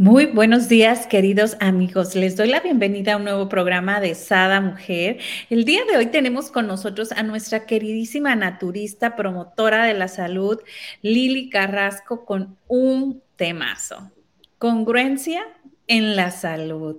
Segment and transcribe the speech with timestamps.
[0.00, 2.14] Muy buenos días, queridos amigos.
[2.14, 5.18] Les doy la bienvenida a un nuevo programa de Sada Mujer.
[5.50, 10.58] El día de hoy tenemos con nosotros a nuestra queridísima naturista, promotora de la salud,
[11.02, 14.10] Lili Carrasco, con un temazo.
[14.56, 15.42] Congruencia
[15.86, 16.96] en la salud.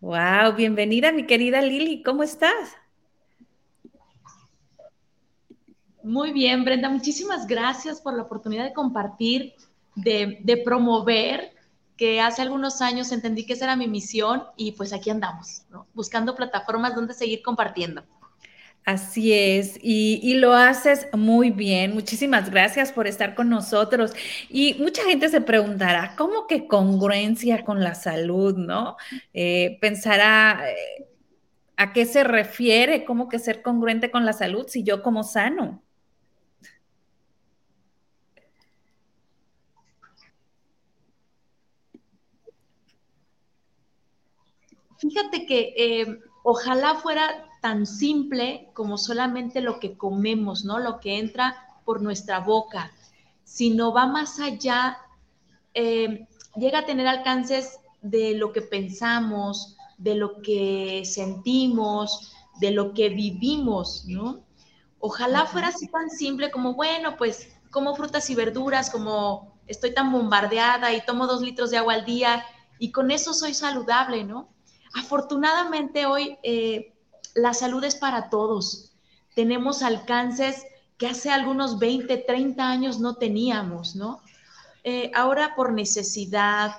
[0.00, 2.74] Wow, bienvenida mi querida Lili, ¿cómo estás?
[6.02, 9.54] Muy bien, Brenda, muchísimas gracias por la oportunidad de compartir,
[9.94, 11.52] de, promover,
[12.00, 16.34] que hace algunos años entendí que esa era mi misión y pues aquí andamos, buscando
[16.34, 18.02] plataformas donde seguir compartiendo.
[18.86, 21.92] Así es, y, lo haces muy bien.
[21.92, 24.14] Muchísimas gracias por estar con nosotros.
[24.48, 28.96] Y mucha gente se preguntará, ¿cómo que congruencia con la salud, no?
[29.34, 31.06] Eh, pensará, eh,
[31.76, 33.04] ¿a qué se refiere?
[33.04, 35.82] ¿Cómo que ser congruente con la salud si yo como sano?
[45.00, 50.78] Fíjate que eh, ojalá fuera tan simple como solamente lo que comemos, ¿no?
[50.78, 52.92] Lo que entra por nuestra boca,
[53.42, 54.98] sino va más allá,
[55.72, 62.92] eh, llega a tener alcances de lo que pensamos, de lo que sentimos, de lo
[62.92, 64.44] que vivimos, ¿no?
[64.98, 70.12] Ojalá fuera así tan simple como, bueno, pues como frutas y verduras, como estoy tan
[70.12, 72.44] bombardeada y tomo dos litros de agua al día
[72.78, 74.48] y con eso soy saludable, ¿no?
[74.94, 76.92] Afortunadamente hoy eh,
[77.34, 78.92] la salud es para todos.
[79.34, 80.64] Tenemos alcances
[80.98, 84.20] que hace algunos 20, 30 años no teníamos, ¿no?
[84.84, 86.74] Eh, ahora por necesidad,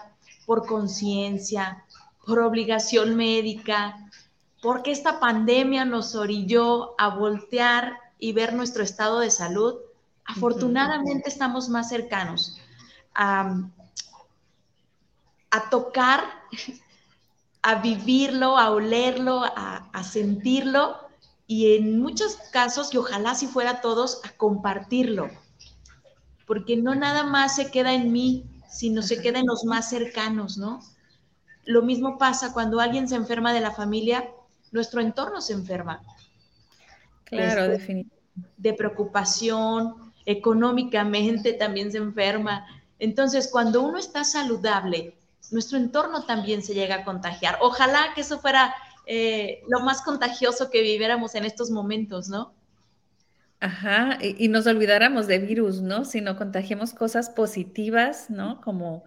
[0.45, 1.85] por conciencia,
[2.25, 3.97] por obligación médica,
[4.61, 9.75] porque esta pandemia nos orilló a voltear y ver nuestro estado de salud,
[10.25, 12.59] afortunadamente estamos más cercanos
[13.15, 13.59] a,
[15.49, 16.23] a tocar
[17.61, 20.97] a vivirlo, a olerlo, a, sentirlo
[21.45, 25.29] y en muchos casos, y ojalá si fuera todos, a compartirlo.
[26.47, 30.57] Porque no nada más se queda en mí, sino se queda en los más cercanos,
[30.57, 30.79] ¿no?
[31.65, 34.29] Lo mismo pasa cuando alguien se enferma de la familia,
[34.71, 36.01] nuestro entorno se enferma.
[37.25, 38.21] Claro, este, definitivamente.
[38.57, 42.65] De preocupación, económicamente también se enferma.
[42.97, 45.17] Entonces, cuando uno está saludable
[45.49, 47.57] nuestro entorno también se llega a contagiar.
[47.61, 48.73] Ojalá que eso fuera
[49.05, 52.53] eh, lo más contagioso que viviéramos en estos momentos, ¿no?
[53.59, 56.03] Ajá, y, nos olvidáramos de virus, ¿no?
[56.03, 58.59] Sino contagiemos cosas positivas, ¿no?
[58.61, 59.03] Como,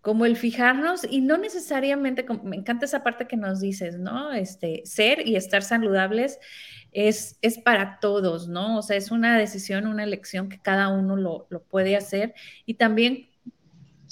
[0.00, 4.32] como el fijarnos y no necesariamente, me encanta esa parte que nos dices, ¿no?
[4.32, 6.38] Este, ser y estar saludables
[6.92, 8.78] es, es para todos, ¿no?
[8.78, 12.74] O sea, es una decisión, una elección que cada uno lo, lo puede hacer y
[12.74, 13.29] también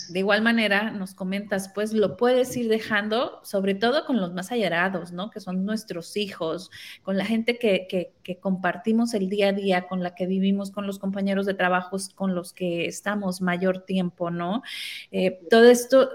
[0.09, 4.53] de igual manera, nos comentas, pues lo puedes ir dejando, sobre todo con los más
[4.53, 5.31] allarados, ¿no?
[5.31, 6.71] Que son nuestros hijos,
[7.03, 10.99] con la gente que, compartimos el día a día, con la que vivimos, con los
[10.99, 14.63] compañeros de trabajo, con los que estamos mayor tiempo, ¿no?
[15.11, 16.09] Eh, todo esto,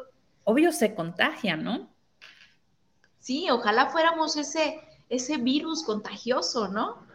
[0.43, 1.89] obvio, se contagia, ¿no?
[3.19, 4.79] Sí, ojalá fuéramos ese,
[5.09, 7.05] ese virus contagioso, ¿no?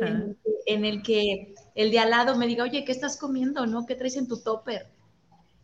[0.00, 3.86] En, en, el que el de al lado me diga, oye, ¿qué estás comiendo, no?
[3.86, 4.97] ¿Qué traes en tu topper?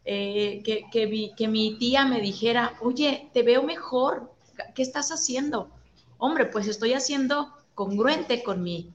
[0.06, 4.30] Eh, que, que, mi tía me dijera, oye, te veo mejor,
[4.74, 5.70] ¿qué estás haciendo?
[6.18, 8.92] Hombre, pues estoy haciendo congruente con mi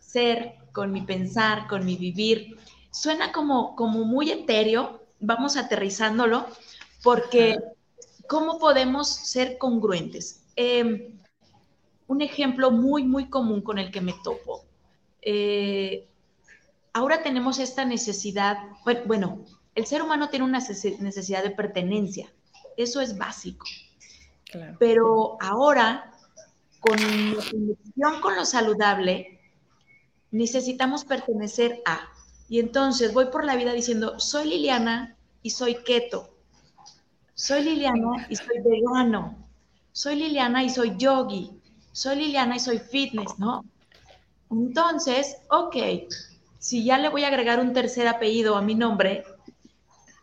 [0.00, 2.56] ser, con mi pensar, con mi vivir.
[2.90, 6.46] Suena como, como muy etéreo, vamos aterrizándolo,
[7.02, 7.58] porque
[8.28, 10.44] ¿cómo podemos ser congruentes?
[10.54, 11.18] Em,
[12.06, 14.64] un ejemplo muy, muy común con el que me topo.
[15.20, 16.08] Eh,
[16.92, 18.56] ahora tenemos esta necesidad,
[19.06, 19.44] bueno,
[19.78, 22.32] el ser humano tiene una necesidad de pertenencia,
[22.76, 23.64] eso es básico.
[24.80, 26.12] Pero ahora,
[26.80, 29.40] con la conexión con lo saludable,
[30.32, 32.08] necesitamos pertenecer a.
[32.48, 36.34] Y entonces voy por la vida diciendo, soy Liliana y soy keto.
[37.34, 39.48] Soy Liliana y soy vegano.
[39.92, 41.52] Soy Liliana y soy yogi.
[41.92, 43.64] Soy Liliana y soy fitness, ¿no?
[44.50, 45.76] Entonces, ok,
[46.58, 49.24] si ya le voy a agregar un tercer apellido a mi nombre,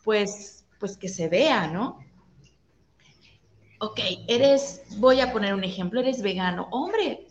[0.06, 2.00] pues, pues que se vea, ¿no?
[3.80, 6.70] Ok, eres, voy a poner un ejemplo, eres vegano.
[6.72, 7.28] Hombre,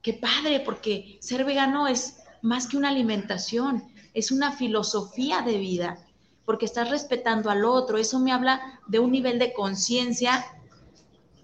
[0.00, 5.98] qué padre, porque ser vegano es más que una alimentación, es una filosofía de vida,
[6.46, 7.98] porque estás respetando al otro.
[7.98, 10.46] Eso me habla de un nivel de conciencia,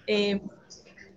[0.06, 0.40] eh,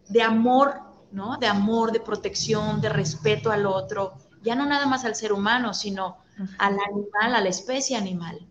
[0.09, 1.37] de amor, ¿no?
[1.37, 5.73] De amor, de protección, de respeto al otro, ya no nada más al ser humano,
[5.73, 6.17] sino
[6.57, 8.45] al animal, a la especie animal.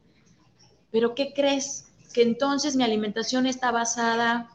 [0.92, 1.86] Pero ¿qué crees?
[2.12, 4.50] Que entonces mi alimentación está basada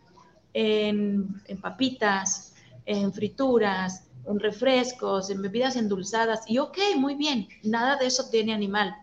[0.53, 2.53] en, papitas,
[2.85, 6.41] en frituras, en refrescos, en bebidas endulzadas.
[6.47, 8.95] Y ok, muy bien, nada de eso tiene animal.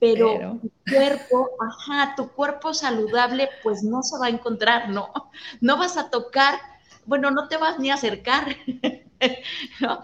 [0.00, 5.10] Pero, tu cuerpo, ajá, tu cuerpo saludable, pues no se va a encontrar, ¿no?
[5.60, 6.58] No vas a tocar,
[7.06, 8.56] bueno, no te vas ni a acercar,
[9.80, 10.02] ¿no?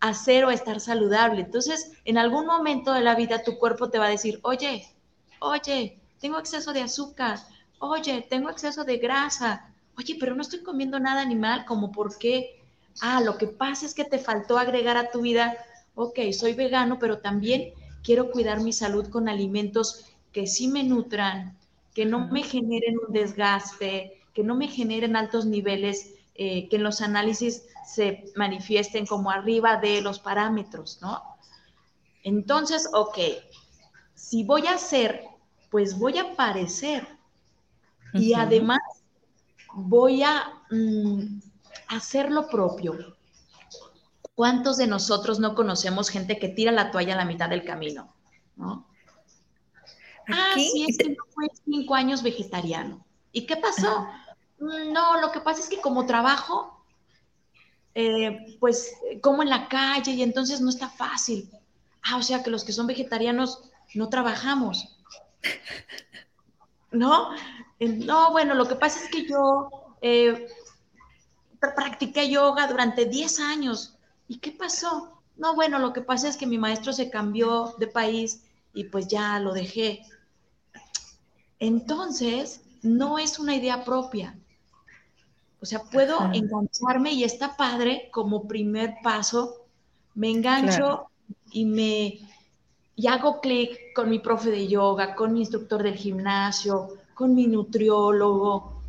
[0.00, 1.42] A o a estar saludable.
[1.42, 4.86] Entonces, en algún momento de la vida tu cuerpo te va a decir, oye,
[5.40, 7.38] oye, tengo exceso de azúcar,
[7.78, 12.60] oye, tengo exceso de grasa, oye, pero no estoy comiendo nada animal, como por qué,
[13.00, 15.56] ah, lo que pasa es que te faltó agregar a tu vida,
[15.94, 17.72] ok, soy vegano, pero también
[18.02, 21.58] quiero cuidar mi salud con alimentos que sí me nutran,
[21.94, 26.84] que no me generen un desgaste, que no me generen altos niveles, eh, que en
[26.84, 31.22] los análisis se manifiesten como arriba de los parámetros, ¿no?
[32.22, 33.18] Entonces, ok,
[34.14, 35.29] si voy a hacer
[35.70, 37.06] pues voy a parecer.
[38.12, 38.80] Y además
[39.72, 41.40] voy a mm,
[41.88, 43.16] hacer lo propio.
[44.34, 48.12] ¿Cuántos de nosotros no conocemos gente que tira la toalla a la mitad del camino?
[48.56, 48.86] ¿no?
[50.28, 53.04] Ah, sí, es que no fue cinco años vegetariano.
[53.32, 54.06] ¿Y qué pasó?
[54.58, 56.84] Mm, no, lo que pasa es que como trabajo,
[57.94, 61.50] eh, pues como en la calle y entonces no está fácil.
[62.02, 64.99] Ah, o sea que los que son vegetarianos no trabajamos.
[66.92, 67.30] ¿No?
[67.80, 69.70] No, bueno, lo que pasa es que yo
[70.02, 70.46] eh,
[71.60, 73.96] practiqué yoga durante 10 años.
[74.28, 75.22] ¿Y qué pasó?
[75.36, 78.42] No, bueno, lo que pasa es que mi maestro se cambió de país
[78.74, 80.02] y pues ya lo dejé.
[81.58, 84.36] Entonces, no es una idea propia.
[85.60, 89.66] O sea, puedo engancharme y está padre como primer paso.
[90.14, 91.10] Me engancho
[91.50, 92.18] y me
[92.96, 97.46] y hago clic con mi profe de yoga, con mi instructor del gimnasio, con mi
[97.46, 98.82] nutriólogo.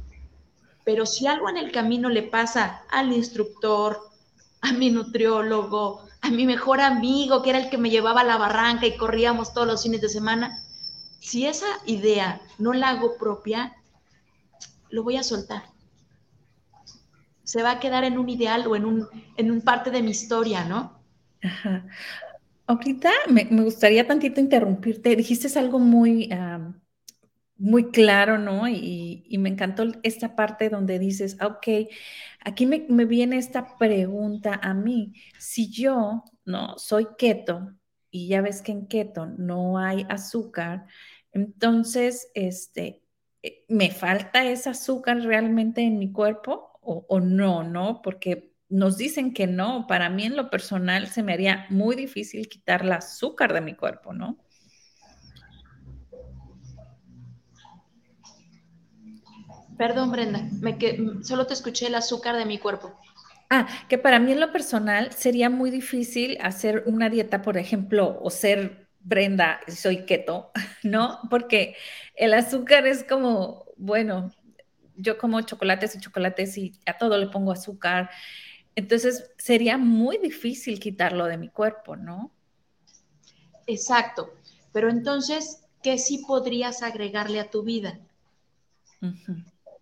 [0.84, 4.00] Pero si algo en el camino le pasa al instructor,
[4.62, 8.38] a mi nutriólogo, a mi mejor amigo, que era el que me llevaba a la
[8.38, 10.60] barranca y corríamos todos los fines de semana,
[11.20, 13.76] si esa idea no la hago propia,
[14.90, 15.64] lo voy a soltar.
[17.44, 19.08] Se va a quedar en un ideal o en un,
[19.38, 21.00] en un parte de mi historia, ¿no?
[21.44, 21.86] Ajá.
[22.72, 25.18] Ahorita me, gustaría tantito interrumpirte.
[25.18, 26.30] Dijiste algo muy,
[27.58, 28.66] muy claro, ¿no?
[28.70, 31.90] Y, me encantó esta parte donde dices, ah, ok,
[32.40, 35.14] aquí me, me, viene esta pregunta a mí.
[35.38, 36.78] Si yo, ¿no?
[36.78, 37.74] Soy keto
[38.10, 40.86] y ya ves que en keto no hay azúcar,
[41.34, 43.04] entonces, este,
[43.44, 48.02] eh, ¿me falta ese azúcar realmente en mi cuerpo o, o no, no?
[48.02, 52.48] Porque nos dicen que no, para mí en lo personal se me haría muy difícil
[52.48, 54.38] quitar el azúcar de mi cuerpo, ¿no?
[59.78, 62.98] Perdón, Brenda, me que, solo te escuché el azúcar de mi cuerpo.
[63.50, 68.20] Ah, que para mí en lo personal sería muy difícil hacer una dieta, por ejemplo,
[68.22, 70.52] o ser Brenda, soy keto,
[70.84, 71.20] ¿no?
[71.30, 71.76] Porque
[72.16, 74.32] el azúcar es como, bueno,
[74.96, 78.10] yo como chocolates y chocolates y a todo le pongo azúcar
[78.76, 82.32] entonces sería muy difícil quitarlo de mi cuerpo, ¿no?
[83.68, 84.34] Exacto.
[84.72, 88.00] Pero entonces, ¿qué sí podrías agregarle a tu vida?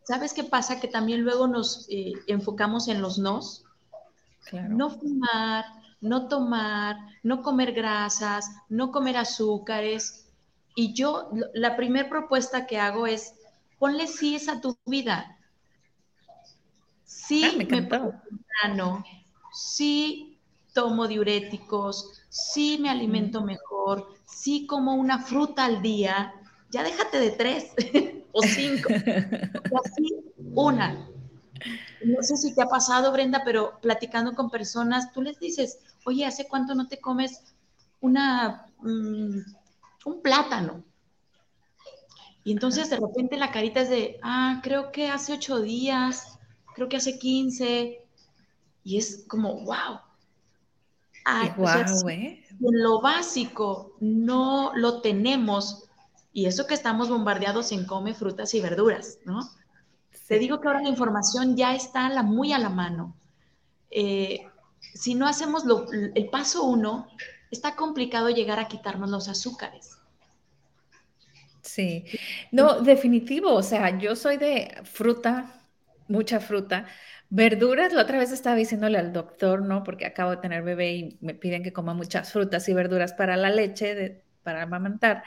[0.04, 0.80] ¿Sabes qué pasa?
[0.80, 3.66] Que también luego nos eh, enfocamos en los nos.
[4.52, 5.66] No fumar,
[6.02, 10.28] no tomar, no comer grasas, no comer azúcares.
[10.76, 13.36] Y yo, la primera propuesta que hago es,
[13.78, 15.38] ponle sí a tu vida.
[17.04, 17.88] Sí, ah, me, me
[19.54, 20.40] sí
[20.74, 26.34] tomo diuréticos, sí me alimento mejor, sí como una fruta al día,
[26.70, 27.72] ya déjate de tres
[28.32, 30.16] o cinco, así
[30.54, 31.08] una.
[32.06, 36.26] No sé si te ha pasado, Brenda, pero platicando con personas, tú les dices, oye,
[36.26, 37.44] ¿hace cuánto no te comes
[38.00, 39.40] una, mm,
[40.06, 40.84] un plátano?
[42.46, 46.40] Y entonces de repente la carita es de, ah, creo que hace ocho días,
[46.74, 48.02] creo que hace 15,
[48.90, 50.00] y es como, wow.
[51.24, 52.44] Ay, wow ¿eh?
[52.60, 55.84] lo básico no lo tenemos,
[56.34, 59.42] Y eso que estamos bombardeados en come frutas y verduras, ¿no?
[60.28, 63.16] Te digo que ahora la información ya está la, muy a la mano.
[63.92, 64.48] Eh,
[64.80, 65.66] si no hacemos
[66.16, 67.08] el paso uno,
[67.52, 70.00] está complicado llegar a quitarnos los azúcares.
[71.62, 72.06] Sí,
[72.52, 75.68] no, definitivo, o sea, yo soy de fruta,
[76.08, 76.88] mucha fruta,
[77.30, 79.84] verduras, la otra vez estaba diciéndole al doctor, ¿no?
[79.84, 83.38] Porque acabo de tener bebé y me piden que coma muchas frutas y verduras para
[83.38, 85.24] la leche, para amamantar.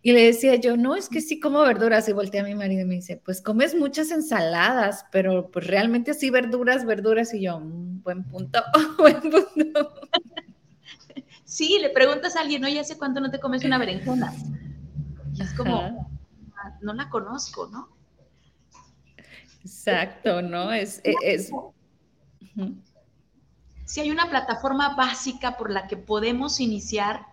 [0.00, 2.08] Y le decía yo, no, es que sí como verduras.
[2.08, 6.12] Y volteé a mi marido y me dice, pues comes muchas ensaladas, pero pues realmente
[6.12, 7.34] así verduras, verduras.
[7.34, 8.62] Y yo, mm, buen punto,
[8.98, 9.94] buen punto.
[11.44, 14.32] Sí, le preguntas a alguien, oye, ¿hace cuánto no te comes una berenjena?
[15.34, 16.08] Y es como,
[16.56, 17.97] ah, no la conozco, ¿no?
[19.68, 20.72] Exacto, ¿no?
[20.72, 21.50] Es, e, es,
[23.84, 27.26] Si hay una plataforma básica por la que podemos iniciar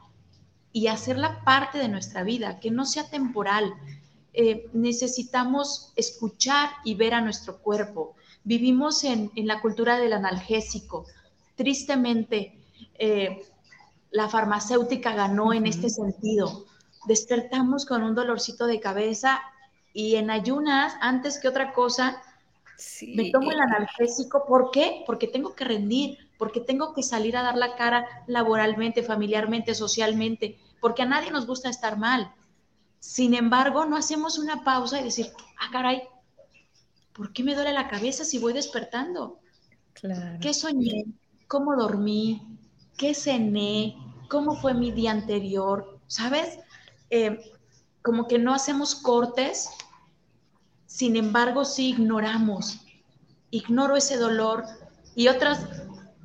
[0.73, 3.73] y hacerla parte de nuestra vida, que no sea temporal.
[4.33, 8.15] Eh, necesitamos escuchar y ver a nuestro cuerpo.
[8.43, 11.05] Vivimos en, la cultura del analgésico.
[11.55, 12.59] Tristemente,
[12.99, 13.43] eh,
[14.11, 16.65] la farmacéutica ganó en este sentido.
[17.07, 19.41] Despertamos con un dolorcito de cabeza
[19.93, 22.21] y en ayunas, antes que otra cosa,
[23.15, 24.45] me tomo el analgésico.
[24.45, 25.03] ¿Por qué?
[25.05, 30.57] Porque tengo que rendir, porque tengo que salir a dar la cara laboralmente, familiarmente, socialmente,
[30.81, 32.33] porque a nadie nos gusta estar mal.
[32.99, 35.27] Sin embargo, no hacemos una pausa y decir,
[35.59, 36.03] ah, caray,
[37.13, 39.39] ¿por qué me duele la cabeza si voy despertando?
[40.41, 41.05] ¿Qué soñé?
[41.47, 42.41] ¿Cómo dormí?
[42.97, 43.95] ¿Qué cené?
[44.27, 46.59] cómo fue mi día anterior, ¿sabes?
[47.09, 47.39] Eh,
[48.01, 49.69] como que no hacemos cortes,
[50.95, 52.79] sin embargo sí ignoramos,
[53.51, 54.63] ignoro ese dolor
[55.13, 55.65] y otras,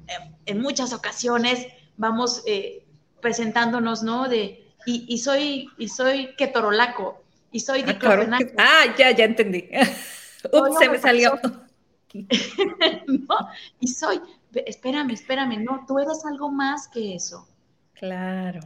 [0.07, 2.87] eh, en muchas ocasiones vamos eh,
[3.21, 4.29] presentándonos, ¿no?
[4.29, 8.45] De, y, soy, y soy ketorolaco, y soy ah, diclofenaco.
[8.59, 9.69] Ah, ya, ya entendí.
[10.53, 11.37] Ups, se me salió.
[13.09, 13.37] no,
[13.81, 14.21] y soy,
[14.55, 17.49] espérame, espérame, no, tú eres algo más que eso.
[17.95, 18.61] Claro.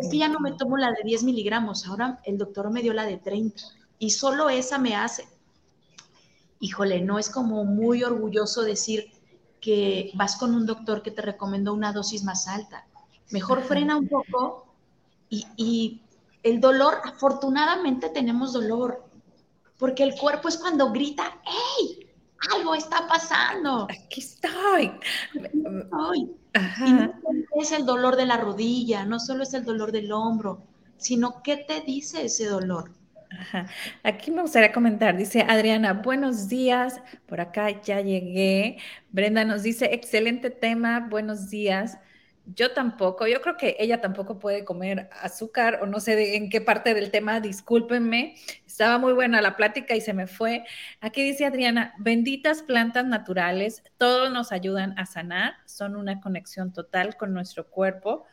[0.00, 2.92] Es que ya no me tomo la de 10 miligramos, ahora el doctor me dio
[2.92, 3.62] la de 30
[4.00, 5.28] y solo esa me hace.
[6.64, 9.12] Híjole, no es como muy orgulloso decir
[9.60, 12.86] que vas con un doctor que te recomendó una dosis más alta.
[13.30, 14.74] Mejor frena un poco
[15.28, 16.02] y, y
[16.42, 19.04] el dolor, afortunadamente tenemos dolor,
[19.78, 22.08] porque el cuerpo es cuando grita, ¡hey!
[22.54, 23.86] Algo está pasando.
[23.90, 24.90] Aquí estoy.
[25.36, 26.30] Aquí estoy
[26.86, 30.62] y no es el dolor de la rodilla, no solo es el dolor del hombro,
[30.96, 32.90] sino qué te dice ese dolor.
[34.02, 38.78] Aquí me gustaría comentar, dice Adriana, buenos días, por acá ya llegué.
[39.10, 41.98] Brenda nos dice, excelente tema, buenos días.
[42.46, 46.60] Yo tampoco, yo creo que ella tampoco puede comer azúcar o no sé en qué
[46.60, 48.34] parte del tema, discúlpenme.
[48.66, 50.64] Estaba muy buena la plática y se me fue.
[51.00, 57.16] Aquí dice Adriana, benditas plantas naturales, todos nos ayudan a sanar, son una conexión total
[57.16, 58.26] con nuestro cuerpo.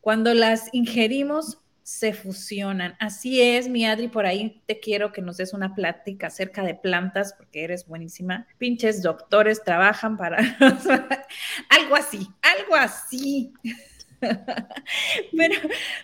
[0.00, 2.96] Cuando las ingerimos, se fusionan.
[3.00, 6.74] Así es, mi Adri, por ahí te quiero que nos des una plática acerca de
[6.74, 8.46] plantas, porque eres buenísima.
[8.58, 10.36] Pinches doctores trabajan para
[11.70, 13.54] algo así, algo así.
[14.20, 15.54] Pero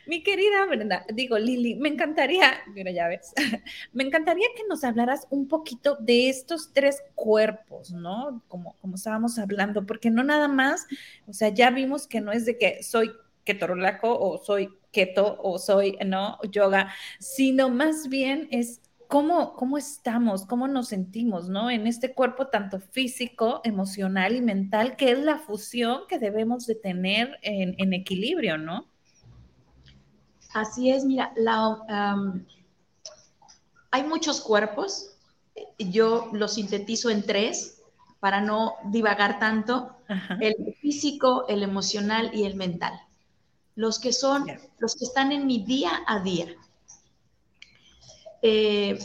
[0.07, 3.35] mi querida Brenda, digo Lili, me encantaría, mira ya ves,
[3.93, 8.43] me encantaría que nos hablaras un poquito de estos tres cuerpos, ¿no?
[8.49, 10.87] Como, como estábamos hablando, porque no nada más,
[11.26, 13.12] o sea, ya vimos que no es de que soy
[13.45, 16.39] ketorolaco o soy keto o soy, ¿no?
[16.51, 21.71] Yoga, sino más bien es cómo, cómo estamos, cómo nos sentimos, ¿no?
[21.71, 26.75] En este cuerpo tanto físico, emocional y mental, que es la fusión que debemos de
[26.75, 28.87] tener en, equilibrio, ¿no?
[30.55, 31.35] Así es, mira,
[33.91, 35.11] hay muchos cuerpos,
[35.79, 37.83] yo los sintetizo en tres
[38.21, 39.97] para no divagar tanto,
[40.41, 43.03] el físico, el emocional y el mental
[43.76, 44.47] los que son,
[44.78, 46.47] los que están en mi día a día.
[48.43, 48.99] Eh,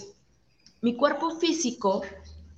[0.81, 2.01] mi cuerpo físico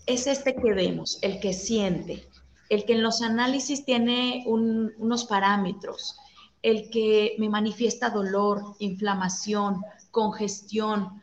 [0.06, 2.28] es este que vemos, el que siente,
[2.70, 6.16] el que en los análisis tiene unos parámetros,
[6.62, 11.22] el que me manifiesta dolor, inflamación, congestión,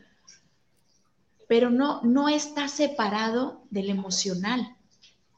[1.49, 4.77] pero no, no está separado del emocional.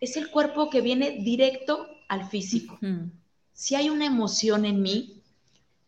[0.01, 2.79] Es el cuerpo que viene directo al físico.
[3.53, 5.20] Si hay una emoción en mí,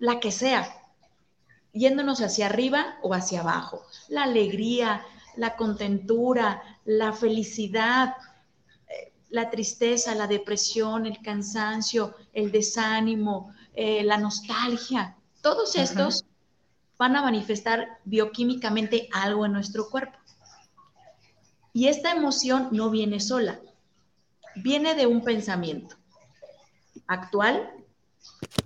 [0.02, 0.68] la que sea,
[1.72, 3.86] yéndonos hacia arriba o hacia abajo.
[4.08, 5.06] La alegría,
[5.36, 8.16] la contentura, la felicidad,
[8.88, 16.24] eh, la tristeza, la depresión, el cansancio, el desánimo, eh, la nostalgia, todos estos
[16.98, 20.18] van a manifestar bioquímicamente algo en nuestro cuerpo.
[21.72, 23.60] Y esta emoción no viene sola,
[24.56, 25.94] viene de un pensamiento
[27.06, 27.70] actual,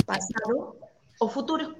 [0.07, 0.86] pasado
[1.19, 1.75] o futuro.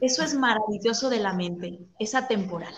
[0.00, 2.74] Eso es maravilloso de la mente, es atemporal.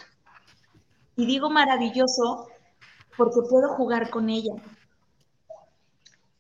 [1.17, 2.49] Y digo maravilloso
[3.17, 4.55] porque puedo jugar con ella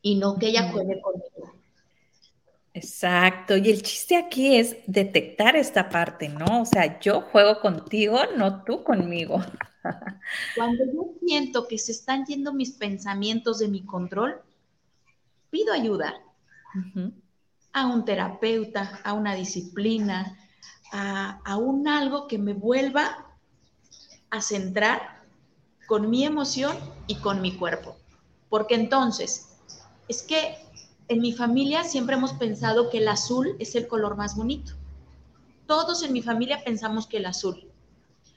[0.00, 1.54] y no que ella juegue conmigo.
[2.74, 6.62] Exacto, y el chiste aquí es detectar esta parte, ¿no?
[6.62, 9.44] O sea, yo juego contigo, no tú conmigo.
[10.56, 14.40] Cuando yo siento que se están yendo mis pensamientos de mi control,
[15.50, 16.14] pido ayuda
[17.72, 20.38] a un terapeuta, a una disciplina,
[20.92, 23.26] a, un algo que me vuelva
[24.30, 25.22] a centrar
[25.86, 26.76] con mi emoción
[27.06, 27.96] y con mi cuerpo.
[28.50, 29.56] Porque entonces,
[30.08, 30.58] es que
[31.08, 34.74] en mi familia siempre hemos pensado que el azul es el color más bonito.
[35.66, 37.70] Todos en mi familia pensamos que el azul.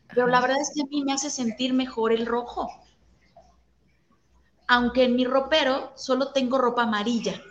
[0.07, 2.69] Pero la verdad es que a mí me hace sentir mejor el rojo.
[4.67, 7.41] Aunque en mi ropero solo tengo ropa amarilla.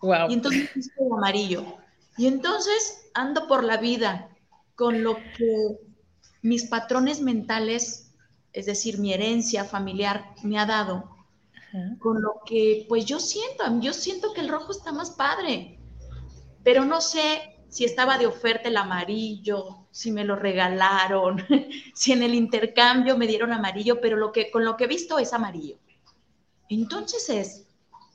[0.00, 0.30] Wow.
[0.30, 1.64] Y entonces el amarillo.
[2.16, 4.28] Y entonces ando por la vida
[4.74, 5.78] con lo que
[6.42, 8.12] mis patrones mentales,
[8.52, 11.10] es decir, mi herencia familiar me ha dado,
[11.98, 15.78] con lo que pues yo siento, yo siento que el rojo está más padre,
[16.64, 21.44] pero no sé si estaba de oferta el amarillo, si me lo regalaron,
[21.94, 25.18] si en el intercambio me dieron amarillo, pero lo que, con lo que he visto
[25.18, 25.78] es amarillo.
[26.68, 27.66] Entonces es,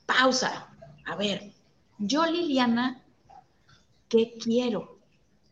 [0.05, 0.69] pausa,
[1.05, 1.54] a ver,
[1.97, 3.03] yo Liliana,
[4.09, 4.99] ¿qué quiero?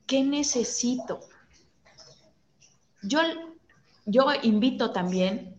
[0.05, 1.19] ¿Qué necesito?
[3.01, 3.19] Yo,
[4.05, 5.55] yo invito también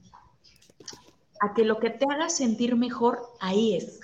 [1.41, 4.01] a que lo que te haga sentir mejor, ahí es.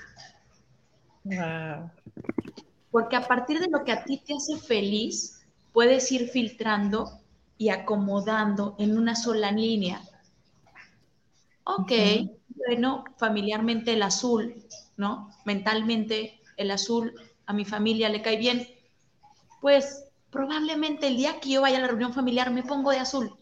[2.91, 7.21] Porque a partir de lo que a ti te hace feliz, puedes ir filtrando
[7.57, 10.01] y acomodando en una sola línea.
[11.65, 11.93] Ok,
[12.49, 14.67] bueno, familiarmente el azul,
[14.97, 15.31] ¿no?
[15.45, 17.15] Mentalmente el azul
[17.47, 18.69] a mi familia le cae bien.
[19.61, 23.37] Pues probablemente el día que yo vaya a la reunión familiar me pongo de azul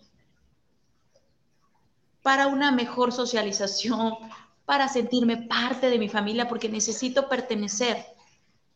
[2.23, 4.15] para una mejor socialización,
[4.67, 8.05] para sentirme parte de mi familia, porque necesito pertenecer.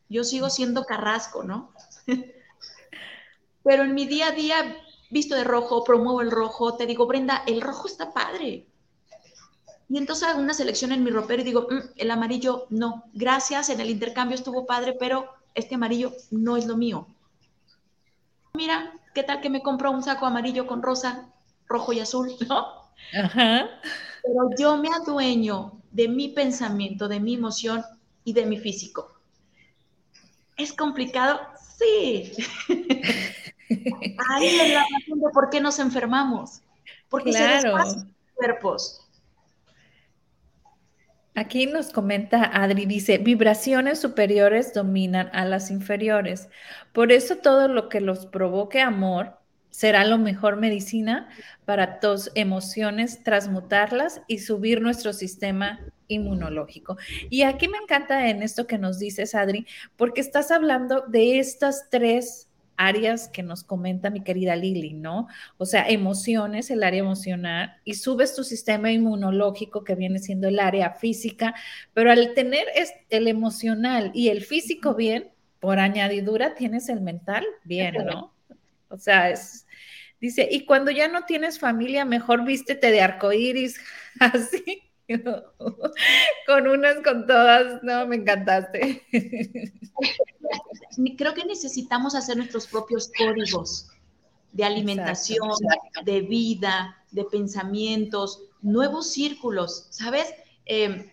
[0.08, 1.70] Yo sigo siendo carrasco, ¿no?
[3.62, 4.76] Pero en mi día a día,
[5.10, 8.66] visto de rojo, promuevo el rojo, te digo, Brenda, el rojo está padre.
[9.92, 13.68] Y entonces hago una selección en mi ropero y digo, mm, el amarillo no, gracias,
[13.68, 17.08] en el intercambio estuvo padre, pero este amarillo no es lo mío.
[18.54, 21.28] Mira, ¿qué tal que me compro un saco amarillo con rosa,
[21.66, 22.32] rojo y azul?
[22.48, 22.90] ¿No?
[23.12, 27.84] Pero yo me adueño de mi pensamiento, de mi emoción
[28.24, 29.12] y de mi físico.
[30.56, 31.38] ¿Es complicado?
[31.76, 32.32] Sí.
[34.30, 36.62] Ahí es la razón de por qué nos enfermamos.
[37.10, 39.01] Porque se despasan cuerpos.
[41.34, 46.48] Aquí nos comenta Adri, dice, vibraciones superiores dominan a las inferiores.
[46.92, 49.38] Por eso todo lo que los provoque amor
[49.70, 51.30] será lo mejor medicina
[51.64, 56.98] para tus emociones, transmutarlas y subir nuestro sistema inmunológico.
[57.30, 59.66] Y aquí me encanta en esto que nos dices, Adri,
[59.96, 62.50] porque estás hablando de estas tres
[62.86, 65.28] áreas que nos comenta mi querida Lili, ¿no?
[65.58, 70.58] O sea, emociones, el área emocional, y subes tu sistema inmunológico que viene siendo el
[70.58, 71.54] área física,
[71.94, 72.66] pero al tener
[73.10, 78.34] el emocional y el físico bien, por añadidura tienes el mental bien, ¿no?
[78.88, 79.66] O sea, es,
[80.20, 83.80] dice, y cuando ya no tienes familia, mejor vístete de arcoíris,
[84.20, 84.82] así,
[86.46, 89.02] con unas, con todas, no, me encantaste.
[91.16, 93.88] Creo que necesitamos hacer nuestros propios códigos
[94.52, 95.50] de alimentación,
[96.04, 100.32] de vida, de pensamientos, nuevos círculos, ¿sabes?
[100.66, 101.10] Em,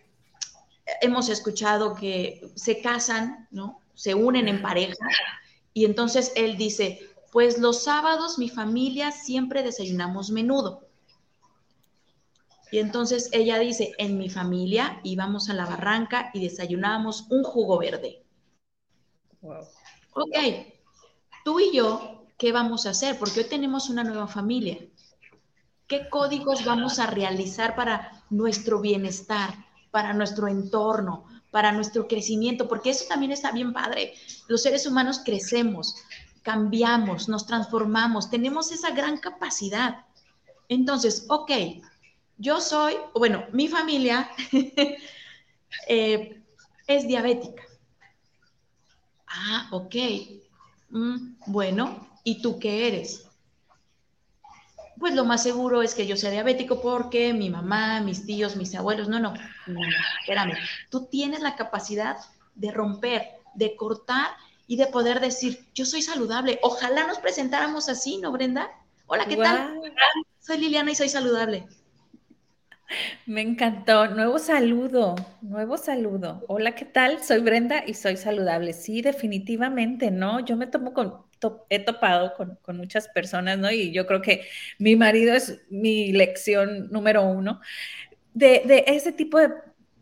[1.01, 3.79] hemos escuchado que se casan, ¿no?
[3.93, 5.07] Se unen en pareja
[5.73, 6.99] y entonces él dice,
[7.31, 10.87] pues los sábados mi familia siempre desayunamos menudo.
[12.71, 17.79] Y entonces ella dice, en mi familia íbamos a la barranca y desayunábamos un jugo
[17.79, 18.23] verde.
[19.41, 20.38] Ok,
[21.45, 23.17] tú y yo, ¿qué vamos a hacer?
[23.17, 24.78] Porque hoy tenemos una nueva familia.
[25.88, 29.54] ¿Qué códigos vamos a realizar para nuestro bienestar,
[29.91, 32.67] para nuestro entorno, para nuestro crecimiento?
[32.67, 34.13] Porque eso también está bien padre.
[34.47, 35.95] Los seres humanos crecemos,
[36.43, 40.06] cambiamos, nos transformamos, tenemos esa gran capacidad.
[40.67, 41.52] Entonces, ok,
[42.38, 44.30] yo soy, bueno, mi familia
[45.88, 46.43] eh,
[46.88, 47.68] es diabética.
[49.29, 49.95] Ah, ok.
[50.89, 53.25] Mm, bueno, ¿Y tú qué eres?
[54.99, 58.75] Pues lo más seguro es que yo sea diabético porque mi mamá, mis tíos, mis
[58.75, 59.33] abuelos, no, no,
[59.65, 59.79] no,
[60.19, 60.53] espérame.
[60.91, 62.17] Tú tienes la capacidad
[62.53, 64.27] de romper, de cortar
[64.67, 66.59] y de poder decir, yo soy saludable.
[66.61, 68.69] Ojalá nos presentáramos así, ¿no, Brenda?
[69.07, 69.79] Hola, ¿qué tal?
[70.39, 71.65] Soy Liliana y soy saludable.
[73.25, 74.08] Me encantó.
[74.08, 76.43] Nuevo saludo, nuevo saludo.
[76.47, 77.23] Hola, ¿qué tal?
[77.23, 78.73] Soy Brenda y soy saludable.
[78.73, 80.39] Sí, definitivamente, ¿no?
[80.39, 81.13] Yo me tomo con,
[81.69, 83.71] he topado con, con, muchas personas, ¿no?
[83.71, 84.45] Y yo creo que
[84.80, 87.62] mi marido es mi lección número uno
[88.34, 89.49] de, de ese tipo de,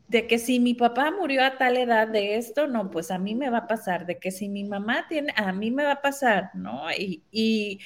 [0.07, 3.35] de que si mi papá murió a tal edad de esto, no, pues a mí
[3.35, 6.01] me va a pasar, de que si mi mamá tiene, a mí me va a
[6.01, 6.89] pasar, ¿no?
[6.91, 7.79] Y, y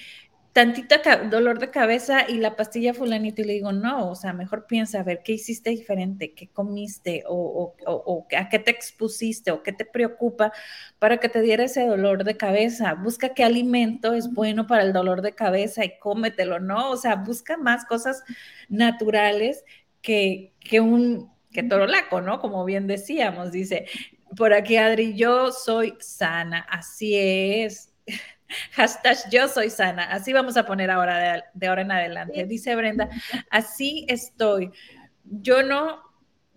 [0.54, 0.96] tantito
[1.30, 5.00] dolor de cabeza y la pastilla fulanito y le digo, no, o sea, mejor piensa,
[5.00, 6.34] a ver, ¿qué hiciste diferente?
[6.34, 7.24] ¿Qué comiste?
[7.28, 9.52] O, o, a qué te expusiste?
[9.52, 10.52] ¿O qué te preocupa
[11.00, 12.94] para que te diera ese dolor de cabeza?
[12.96, 16.92] Busca qué alimento es bueno para el dolor de cabeza y cómetelo, ¿no?
[16.92, 18.24] O sea, busca más cosas
[18.70, 19.64] naturales
[20.02, 22.40] que, que un que torolaco, ¿no?
[22.40, 23.86] Como bien decíamos, dice,
[24.38, 27.94] por aquí Adri, yo soy sana, así es.
[28.74, 30.04] Hashtag yo soy sana.
[30.06, 32.46] Así vamos a poner ahora de, ahora en adelante.
[32.46, 33.10] Dice Brenda,
[33.50, 34.72] así estoy.
[35.24, 36.02] Yo no,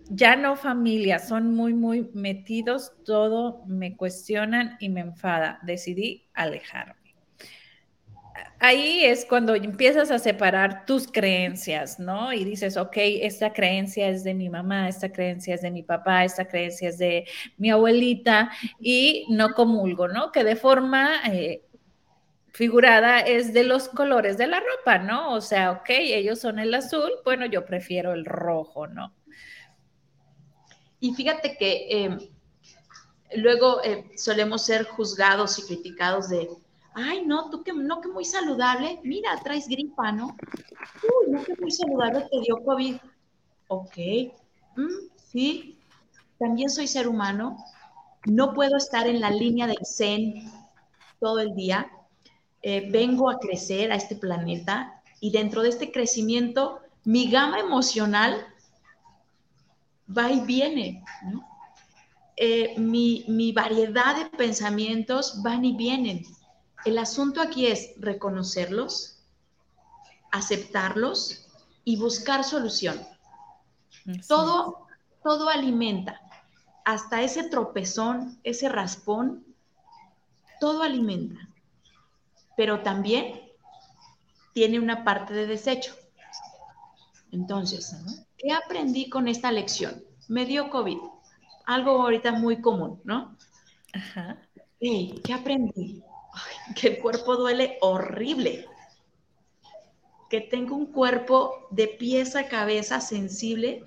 [0.08, 5.58] ya no familia, son muy, muy metidos, todo me cuestionan y me enfada.
[5.62, 7.04] Decidí alejarme
[8.64, 12.32] ahí es cuando empiezas a separar tus creencias, ¿no?
[12.32, 16.24] Y dices, ok, esta creencia es de mi mamá, esta creencia es de mi papá,
[16.24, 17.26] esta creencia es de
[17.58, 20.32] mi abuelita y no comulgo, ¿no?
[20.32, 21.62] Que de forma eh,
[22.54, 25.32] figurada es de los colores de la ropa, ¿no?
[25.32, 29.12] O sea, ok, ellos son el azul, bueno, yo prefiero el rojo, ¿no?
[31.00, 32.18] Y fíjate que em,
[33.34, 36.48] luego eh, solemos ser juzgados y criticados de,
[36.94, 40.36] ay, no, tú que no que muy saludable, mira, traes gripa, ¿no?
[41.02, 42.96] Uy, no que muy saludable te dio COVID.
[43.66, 43.96] Ok,
[44.76, 45.80] mm, sí,
[46.38, 47.56] también soy ser humano,
[48.26, 50.52] no puedo estar en la línea del zen
[51.18, 51.90] todo el día,
[52.66, 58.42] eh, vengo a crecer a este planeta y dentro de este crecimiento mi gama emocional
[60.08, 61.46] va y viene, ¿no?
[62.38, 66.22] Eh, mi, mi variedad de pensamientos van y vienen.
[66.86, 69.22] El asunto aquí es reconocerlos,
[70.32, 71.46] aceptarlos
[71.84, 72.98] y buscar solución.
[74.26, 74.86] Todo,
[75.22, 76.18] todo alimenta,
[76.86, 79.44] hasta ese tropezón, ese raspón,
[80.60, 81.50] todo alimenta
[82.56, 83.40] pero también
[84.52, 85.94] tiene una parte de desecho.
[87.32, 87.96] Entonces,
[88.38, 90.04] ¿qué aprendí con esta lección?
[90.28, 90.98] Me dio COVID,
[91.66, 93.36] algo ahorita muy común, ¿no?
[93.92, 94.38] Ajá.
[94.78, 96.02] ¿Qué aprendí?
[96.74, 98.66] que el cuerpo duele horrible,
[100.30, 103.84] que tengo un cuerpo de pieza a cabeza sensible,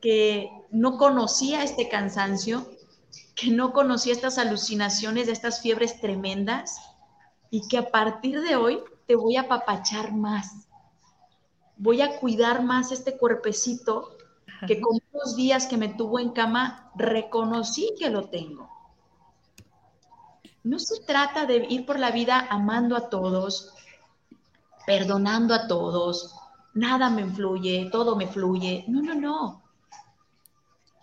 [0.00, 2.70] que no conocía este cansancio,
[3.34, 6.78] que no conocía estas alucinaciones, estas fiebres tremendas,
[7.50, 10.68] y que a partir de hoy te voy a apapachar más.
[11.76, 14.16] Voy a cuidar más este cuerpecito
[14.66, 18.68] que con los días que me tuvo en cama reconocí que lo tengo.
[20.62, 23.72] No se trata de ir por la vida amando a todos,
[24.86, 26.34] perdonando a todos,
[26.74, 28.84] nada me influye, todo me fluye.
[28.86, 29.62] No, no, no.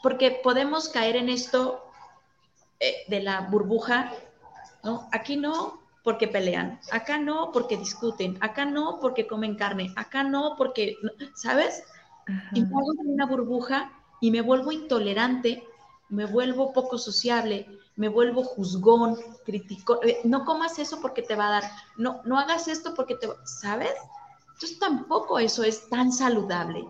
[0.04, 1.84] Porque podemos caer en esto
[2.80, 4.14] eh, de la burbuja,
[4.84, 5.10] ¿no?
[5.12, 10.56] Aquí no, porque pelean, acá no porque discuten, acá no porque comen carne, acá no
[10.58, 10.96] porque,
[11.36, 11.84] ¿sabes?
[12.54, 13.92] Y me hago una burbuja
[14.22, 15.68] y me vuelvo intolerante,
[16.08, 17.68] me vuelvo poco sociable,
[17.98, 20.00] me vuelvo juzgón, crítico.
[20.02, 23.28] Eh, no comas eso porque te va a dar, no, no hagas esto porque te
[23.28, 23.92] va, ¿sabes?
[24.54, 26.86] Entonces tampoco eso es tan saludable.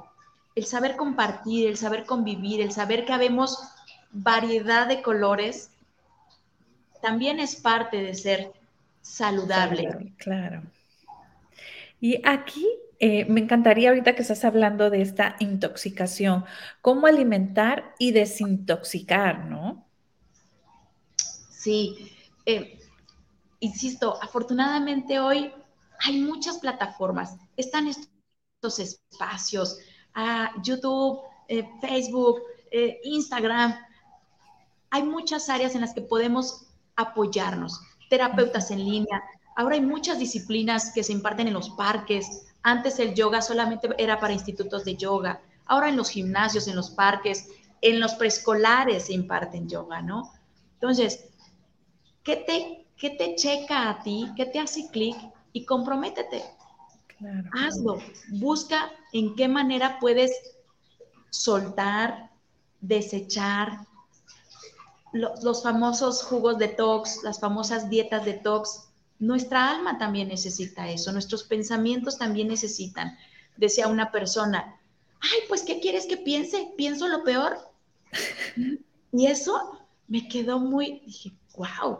[0.53, 3.57] El saber compartir, el saber convivir, el saber que habemos
[4.11, 5.71] variedad de colores,
[7.01, 8.56] también es parte de ser
[9.07, 10.13] saludable.
[10.17, 10.63] Claro.
[11.99, 12.67] Y aquí
[12.99, 16.45] eh, me encantaría ahorita que estás hablando de esta intoxicación,
[16.81, 19.87] cómo alimentar y desintoxicar, ¿no?
[21.49, 22.11] Sí,
[22.45, 22.79] eh,
[23.59, 25.51] insisto, afortunadamente hoy
[25.99, 29.79] hay muchas plataformas, están estos espacios,
[30.13, 32.41] ah, YouTube, eh, Facebook,
[33.03, 33.73] Instagram,
[34.89, 39.23] hay muchas áreas en las que podemos apoyarnos terapeutas en línea.
[39.55, 42.45] Ahora hay muchas disciplinas que se imparten en los parques.
[42.63, 45.41] Antes el yoga solamente era para institutos de yoga.
[45.65, 47.49] Ahora en los gimnasios, en los parques,
[47.81, 50.31] en los preescolares se imparten yoga, ¿no?
[50.75, 51.29] Entonces,
[52.23, 54.31] ¿qué te ¿Qué te checa a ti?
[54.35, 55.15] ¿Qué te hace clic?
[55.53, 56.43] Y comprométete.
[57.53, 57.99] Hazlo.
[58.29, 60.31] Busca en qué manera puedes
[61.29, 62.31] soltar,
[62.81, 63.85] desechar
[65.19, 68.89] los famosos jugos detox, las famosas dietas detox.
[69.19, 73.17] Nuestra alma también necesita eso, nuestros pensamientos también necesitan.
[73.55, 74.79] Decía una persona,
[75.19, 76.71] ay, pues, ¿qué quieres que piense?
[76.77, 77.57] Pienso lo peor.
[79.11, 81.99] Y eso me quedó muy, dije, wow,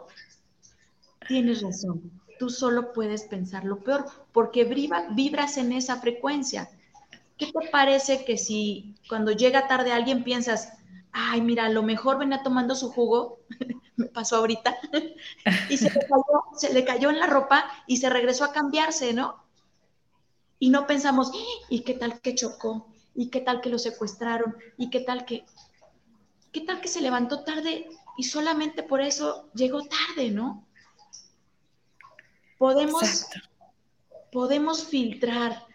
[1.26, 6.70] tienes razón, tú solo puedes pensar lo peor, porque vibras en esa frecuencia.
[7.36, 10.72] ¿Qué te parece que si cuando llega tarde alguien piensas,
[11.18, 13.40] ay, mira, a lo mejor venía tomando su jugo,
[13.96, 14.78] me pasó ahorita,
[15.68, 19.12] y se le, cayó, se le, cayó, en la ropa y se regresó a cambiarse,
[19.12, 19.44] ¿no?
[20.60, 21.30] Y no pensamos,
[21.68, 22.88] ¿y qué tal que chocó?
[23.14, 24.56] ¿Y qué tal que lo secuestraron?
[24.76, 25.44] ¿Y qué tal que,
[26.52, 30.66] qué tal que se levantó tarde y solamente por eso llegó tarde, ¿no?
[32.58, 33.26] Podemos,
[34.32, 35.67] podemos filtrar.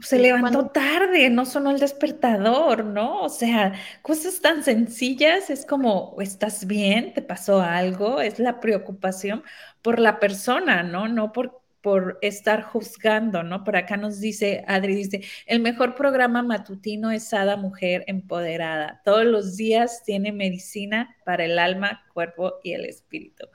[0.00, 3.22] Se levantó tarde, no sonó el despertador, ¿no?
[3.22, 7.14] O sea, cosas tan sencillas, es como, ¿estás bien?
[7.14, 8.20] ¿Te pasó algo?
[8.20, 9.42] Es la preocupación
[9.82, 11.08] por la persona, ¿no?
[11.08, 13.64] No por por estar juzgando, ¿no?
[13.64, 19.00] Por acá nos dice, Adri dice, el mejor programa matutino es Sada Mujer Empoderada.
[19.04, 23.46] Todos los días tiene medicina para el alma, cuerpo y el espíritu.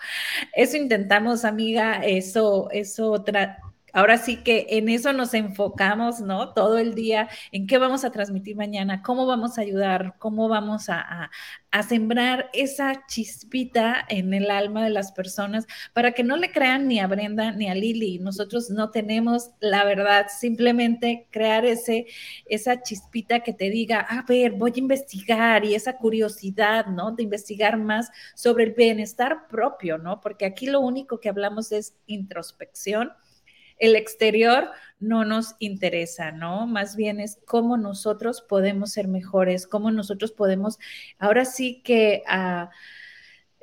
[0.54, 3.60] Eso intentamos, amiga, eso, eso otra
[3.94, 6.54] ahora sí que en eso nos enfocamos, ¿no?
[6.54, 10.90] Todo el día, en qué vamos a transmitir mañana, cómo vamos a ayudar, cómo vamos
[10.90, 11.30] a,
[11.88, 17.00] sembrar esa chispita en el alma de las personas para que no le crean ni
[17.00, 18.20] a Brenda ni a Lili.
[18.20, 22.06] Nosotros no tenemos la verdad, simplemente crear ese,
[22.46, 27.12] esa chispita que te diga, a ver, voy a investigar y esa curiosidad, ¿no?
[27.12, 30.22] De investigar más sobre el bienestar propio, ¿no?
[30.22, 33.12] Porque aquí lo único que hablamos es introspección
[33.84, 34.70] el exterior
[35.00, 36.66] no nos interesa, ¿no?
[36.66, 40.80] Más bien es cómo nosotros podemos ser mejores, cómo nosotros podemos,
[41.20, 42.70] ahora sí que ah,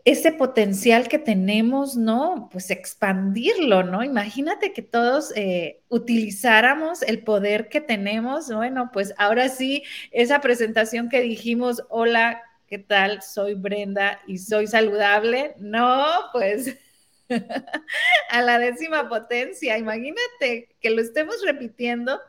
[0.05, 2.49] ese potencial que tenemos, ¿no?
[2.53, 4.03] Pues expandirlo, ¿no?
[4.05, 11.09] Imagínate que todos eh, utilizáramos el poder que tenemos, bueno, pues ahora sí, esa presentación
[11.09, 13.23] que dijimos, hola, ¿qué tal?
[13.23, 16.77] Soy Brenda y soy saludable, no, pues
[18.31, 19.79] a la décima potencia.
[19.79, 22.21] Imagínate que lo estemos repitiendo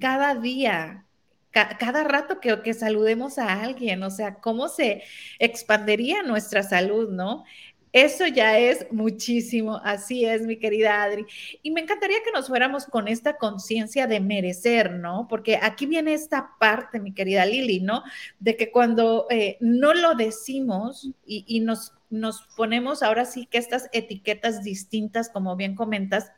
[0.00, 1.06] cada día,
[1.50, 5.02] cada rato que, que, saludemos a alguien, o sea, cómo se
[5.38, 7.44] expandería nuestra salud, ¿no?
[7.94, 11.26] Eso ya es muchísimo, así es, mi querida Adri.
[11.62, 15.28] Y me encantaría que nos fuéramos con esta conciencia de merecer, ¿no?
[15.30, 18.02] Porque aquí viene esta parte, mi querida Lili, ¿no?
[18.40, 23.88] De que cuando eh, no lo decimos y, nos nos ponemos ahora sí que estas
[23.92, 26.32] etiquetas distintas, como bien comentas,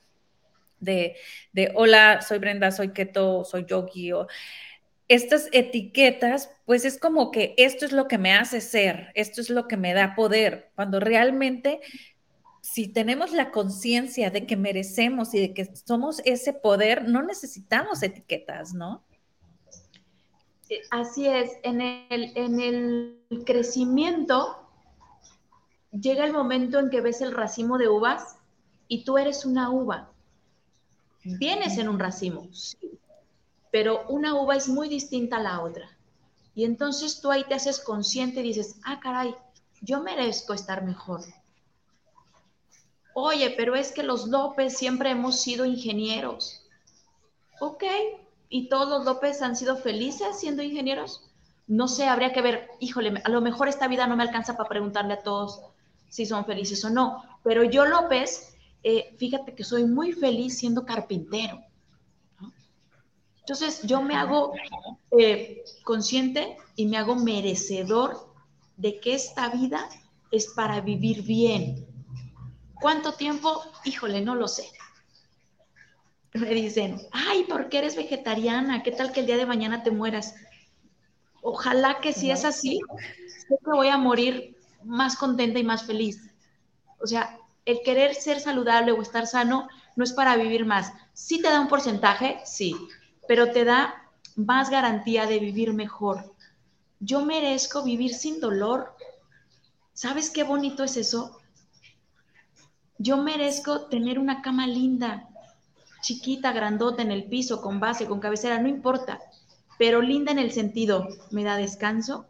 [0.79, 1.17] de,
[1.53, 4.27] de hola, soy Brenda, soy keto, soy yogi, o
[5.09, 9.51] estas etiquetas, pues es como que esto es lo que me hace ser, esto es
[9.51, 11.81] lo que me da poder, cuando realmente
[12.61, 18.03] si tenemos la conciencia de que merecemos y de que somos ese poder, no necesitamos
[18.03, 19.05] etiquetas, ¿no?
[20.69, 24.69] Eh, así es, en el, en el crecimiento
[25.93, 28.37] llega el momento en que ves el racimo de uvas
[28.89, 30.11] y tú eres una uva.
[31.23, 32.86] Vienes en un racimo, sí,
[33.77, 35.87] pero una uva es muy distinta a la otra.
[36.55, 39.35] Y entonces tú ahí te haces consciente y dices, ah, caray,
[39.83, 41.21] yo merezco estar mejor.
[43.13, 46.63] Oye, pero es que los López siempre hemos sido ingenieros.
[47.61, 47.85] Ok,
[48.49, 51.29] ¿y todos los López han sido felices siendo ingenieros?
[51.67, 54.71] No sé, habría que ver, híjole, a lo mejor esta vida no me alcanza para
[54.71, 55.61] preguntarle a todos
[56.09, 57.23] si son felices o no.
[57.45, 61.66] Pero yo, López, eh, fíjate que soy muy feliz siendo carpintero.
[63.47, 64.55] Entonces, yo me hago
[65.17, 68.35] eh, consciente y me hago merecedor
[68.77, 69.89] de que esta vida
[70.33, 71.87] es para vivir bien.
[72.81, 73.63] ¿Cuánto tiempo?
[73.85, 74.69] Híjole, no lo sé.
[76.35, 78.83] Me dicen, ay, ¿por qué eres vegetariana?
[78.83, 80.35] ¿Qué tal que el día de mañana te mueras?
[81.41, 82.81] Ojalá que si es así,
[83.47, 86.21] sé que voy a morir más contenta y más feliz.
[87.01, 90.93] O sea, el querer ser saludable o estar sano no es para vivir más.
[91.13, 92.75] Sí te da un porcentaje, sí,
[93.29, 96.35] pero te da más garantía de vivir mejor.
[97.01, 98.95] Yo merezco vivir sin dolor.
[99.93, 101.39] ¿Sabes qué bonito es eso?
[102.99, 105.29] Yo merezco tener una cama linda,
[106.01, 109.21] chiquita, grandota en el piso, con base, con cabecera, no importa,
[109.79, 112.27] pero linda en el sentido, me da descanso,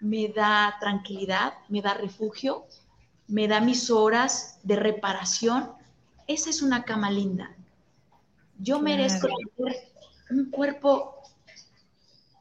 [0.00, 2.66] me da tranquilidad, me da refugio.
[3.28, 5.70] me da mis horas de reparación,
[6.26, 7.54] esa es una cama linda.
[8.58, 9.91] Yo merezco tener
[10.32, 11.22] un cuerpo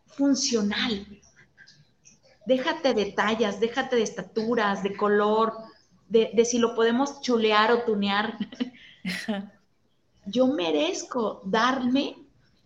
[0.08, 1.08] funcional.
[2.46, 5.54] Déjate de tallas, déjate de estaturas, de color,
[6.10, 8.38] de, de si lo podemos chulear o tunear.
[10.26, 12.16] Yo merezco darme,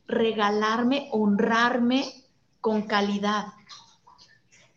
[0.08, 2.06] regalarme, honrarme
[2.62, 3.46] con calidad.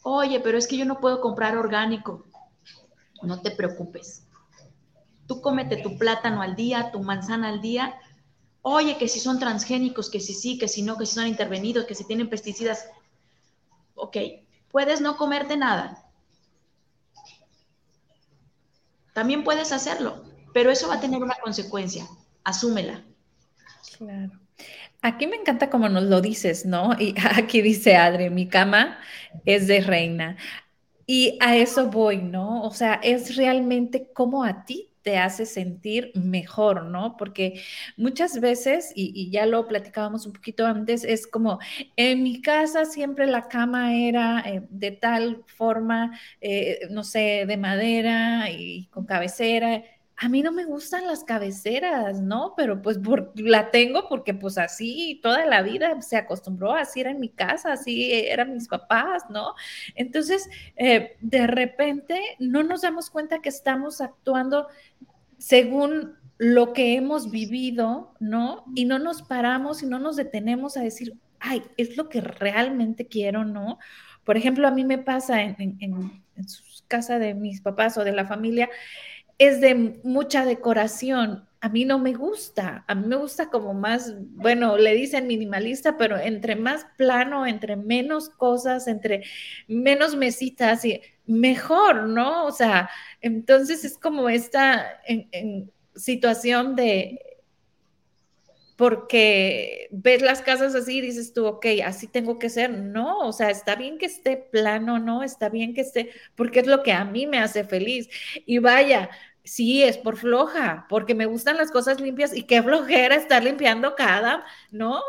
[0.02, 2.24] Oye, pero es que yo no puedo comprar orgánico.
[3.22, 4.26] No te preocupes.
[5.26, 7.98] Tú cómete tu plátano al día, tu manzana al día.
[8.70, 11.86] Oye, que si son transgénicos, que si sí, que si no, que si son intervenidos,
[11.86, 12.86] que si tienen pesticidas.
[13.94, 14.18] Ok,
[14.70, 16.04] puedes no comerte nada.
[19.14, 22.06] También puedes hacerlo, pero eso va a tener una consecuencia.
[22.44, 23.02] Asúmela.
[23.96, 24.32] Claro.
[25.00, 26.92] Aquí me encanta como nos lo dices, ¿no?
[26.98, 28.98] Y aquí dice Adri, mi cama
[29.46, 30.36] es de reina.
[31.06, 32.64] Y a eso voy, ¿no?
[32.64, 37.16] O sea, es realmente como a ti te hace sentir mejor, ¿no?
[37.16, 37.62] Porque
[37.96, 41.60] muchas veces, y, ya lo platicábamos un poquito antes, es como,
[41.96, 47.56] en mi casa siempre la cama era eh, de tal forma, eh, no sé, de
[47.56, 49.82] madera y con cabecera
[50.20, 52.54] a mí no me gustan las cabeceras, ¿no?
[52.56, 52.98] Pero pues
[53.36, 57.72] la tengo porque pues así toda la vida se acostumbró, así era en mi casa,
[57.72, 59.54] así eran mis papás, ¿no?
[59.94, 64.66] Entonces, eh, de repente no nos damos cuenta que estamos actuando
[65.38, 68.64] según lo que hemos vivido, ¿no?
[68.74, 73.06] Y no nos paramos y no nos detenemos a decir, ay, es lo que realmente
[73.06, 73.78] quiero, ¿no?
[74.24, 76.22] Por ejemplo, a mí me pasa en, en, en,
[76.88, 78.68] casa de mis papás o de la familia,
[79.38, 81.48] es de mucha decoración.
[81.60, 85.96] A mí no me gusta, a mí me gusta como más, bueno, le dicen minimalista,
[85.96, 89.24] pero entre más plano, entre menos cosas, entre
[89.66, 92.46] menos mesitas, y mejor, ¿no?
[92.46, 97.20] O sea, entonces es como esta en, situación de,
[98.78, 102.70] porque ves las casas así y dices tú, ok, así tengo que ser.
[102.70, 105.24] No, o sea, está bien que esté plano, ¿no?
[105.24, 108.08] Está bien que esté, porque es lo que a mí me hace feliz.
[108.46, 109.10] Y vaya,
[109.42, 113.94] Sí, es por floja, porque me gustan las cosas limpias y qué flojera estar limpiando
[113.94, 115.00] cada, ¿no?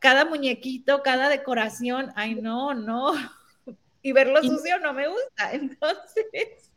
[0.00, 2.12] cada muñequito, cada decoración.
[2.16, 3.12] Ay, no, no.
[4.04, 5.52] Y verlo sucio no me gusta.
[5.52, 6.72] Entonces,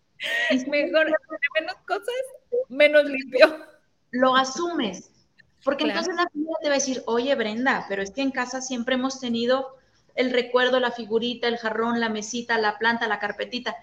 [0.67, 1.07] mejor
[1.59, 2.15] menos cosas,
[2.69, 3.65] menos limpio.
[4.11, 5.09] Lo asumes,
[5.65, 8.61] porque entonces la familia te va a decir, oye Brenda, pero es que en casa
[8.61, 9.75] siempre hemos tenido
[10.15, 13.75] el recuerdo, la figurita, el jarrón, la mesita, la planta, la carpetita.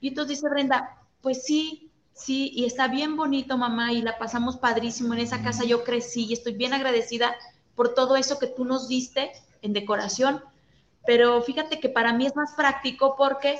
[0.00, 4.56] Y entonces dice Brenda, pues sí, Sí, y está bien bonito, mamá, y la pasamos
[4.56, 5.64] padrísimo en esa casa.
[5.64, 7.34] Yo crecí y estoy bien agradecida
[7.74, 10.40] por todo eso que tú nos diste en decoración.
[11.04, 13.58] Pero fíjate que para mí es más práctico porque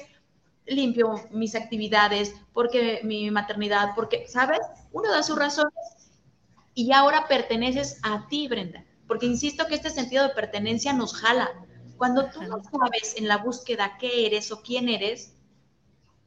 [0.66, 4.60] limpio mis actividades, porque mi maternidad, porque, ¿sabes?
[4.92, 5.68] Uno da su razón
[6.74, 8.84] y ahora perteneces a ti, Brenda.
[9.06, 11.50] Porque insisto que este sentido de pertenencia nos jala.
[11.96, 15.34] Cuando tú no sabes en la búsqueda qué eres o quién eres,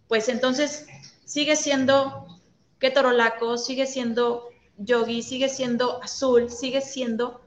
[0.08, 0.88] pues entonces
[1.26, 2.42] sigue siendo
[2.80, 7.42] ketorolaco, sigue siendo yogi, sigue siendo azul, sigue siendo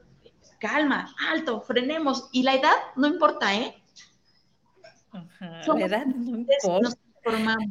[0.59, 2.29] calma, alto, frenemos.
[2.33, 3.83] Y la edad no importa, ¿eh?
[5.41, 6.99] la edad no importa.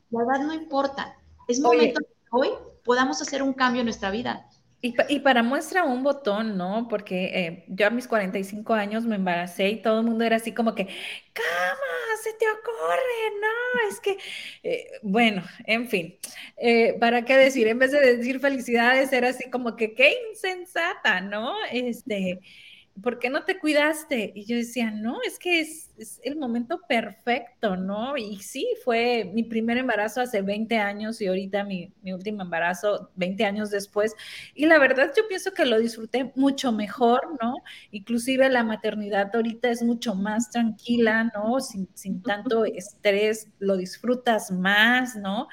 [0.10, 1.18] La edad no importa.
[1.48, 2.50] Es momento que hoy
[2.84, 4.50] podamos hacer un cambio en nuestra vida.
[4.82, 6.88] Y, para muestra un botón, ¿no?
[6.88, 10.54] Porque eh, yo a mis 45 años me embaracé y todo el mundo era así
[10.54, 10.86] como que,
[11.34, 11.76] ¡cama!
[12.24, 13.40] ¡Se te ocurre!
[13.42, 14.18] No, es que,
[14.64, 16.18] eh, bueno, en fin,
[16.56, 17.68] eh, ¿para qué decir?
[17.68, 21.20] En vez de decir felicidades, era así como que, ¡qué insensata!
[21.22, 21.56] ¿No?
[21.72, 22.40] Este,
[23.02, 24.32] ¿por qué no te cuidaste?
[24.36, 25.90] Y yo decía, no, es que es,
[26.24, 28.16] el momento perfecto, ¿no?
[28.16, 33.10] Y sí, fue mi primer embarazo hace 20 años y ahorita mi, mi, último embarazo
[33.16, 34.16] 20 años después.
[34.56, 37.56] Y la verdad yo pienso que lo disfruté mucho mejor, ¿no?
[37.92, 41.60] Inclusive la maternidad ahorita es mucho más tranquila, ¿no?
[41.60, 45.48] Sin, sin tanto estrés, lo disfrutas más, ¿no?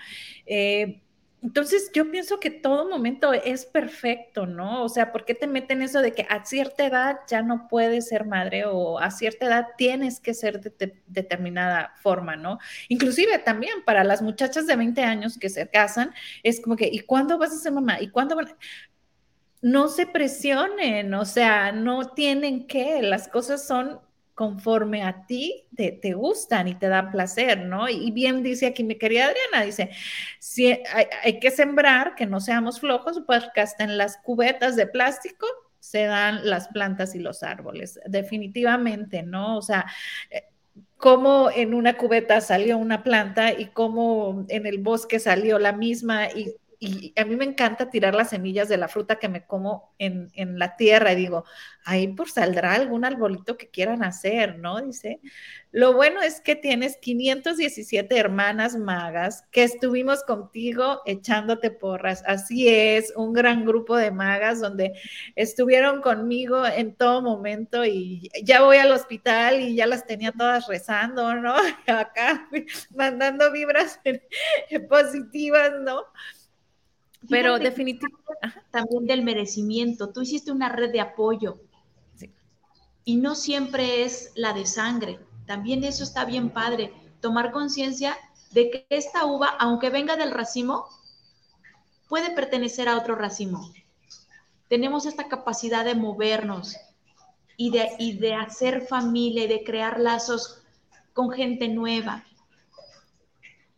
[0.47, 1.03] Eh,
[1.47, 4.83] entonces, yo pienso que todo momento es perfecto, ¿no?
[4.83, 8.09] O sea, ¿por qué te meten eso de que a cierta edad ya no puedes
[8.09, 12.59] ser madre o a cierta edad tienes que ser de, determinada forma, ¿no?
[12.89, 16.99] Inclusive también para las muchachas de 20 años que se casan, es como que, ¿y
[16.99, 18.01] cuándo vas a ser mamá?
[18.01, 18.49] ¿Y cuándo van?
[19.63, 24.01] No se presionen, o sea, no tienen que, las cosas son
[24.37, 27.89] conforme a ti te, te, gustan y te dan placer, ¿no?
[27.89, 29.89] Y bien dice aquí mi querida Adriana, dice,
[30.39, 30.79] si
[31.23, 35.47] hay, que sembrar, que no seamos flojos, porque hasta en las cubetas de plástico
[35.81, 39.57] se dan las plantas y los árboles, definitivamente, ¿no?
[39.57, 39.87] O sea,
[40.29, 40.43] eh,
[40.99, 46.29] cómo en una cubeta salió una planta y cómo en el bosque salió la misma
[46.29, 49.95] y y a mí me encanta tirar las semillas de la fruta que me como
[49.99, 51.45] en, la tierra y digo,
[51.85, 54.81] ahí por saldrá algún arbolito que quieran hacer, ¿no?
[54.81, 55.21] Dice,
[55.71, 62.23] lo bueno es que tienes 517 hermanas magas que estuvimos contigo echándote porras.
[62.27, 64.93] Así es, un gran grupo de magas donde
[65.35, 70.67] estuvieron conmigo en todo momento y ya voy al hospital y ya las tenía todas
[70.67, 71.55] rezando, ¿no?
[71.87, 72.49] Acá
[72.95, 74.01] mandando vibras
[74.89, 76.05] positivas, ¿no?
[77.29, 78.27] Pero definitivamente.
[78.71, 80.11] También del merecimiento.
[80.11, 81.61] Tú hiciste una red de apoyo.
[83.05, 85.21] Y no siempre es la de sangre.
[85.47, 86.93] También eso está bien padre.
[87.21, 88.17] Tomar conciencia
[88.51, 90.87] de que esta uva, aunque venga del racimo,
[92.09, 93.73] puede pertenecer a otro racimo.
[94.69, 96.77] Tenemos esta capacidad de movernos
[97.57, 100.63] y de, y de hacer familia y de crear lazos
[101.13, 102.25] con gente nueva.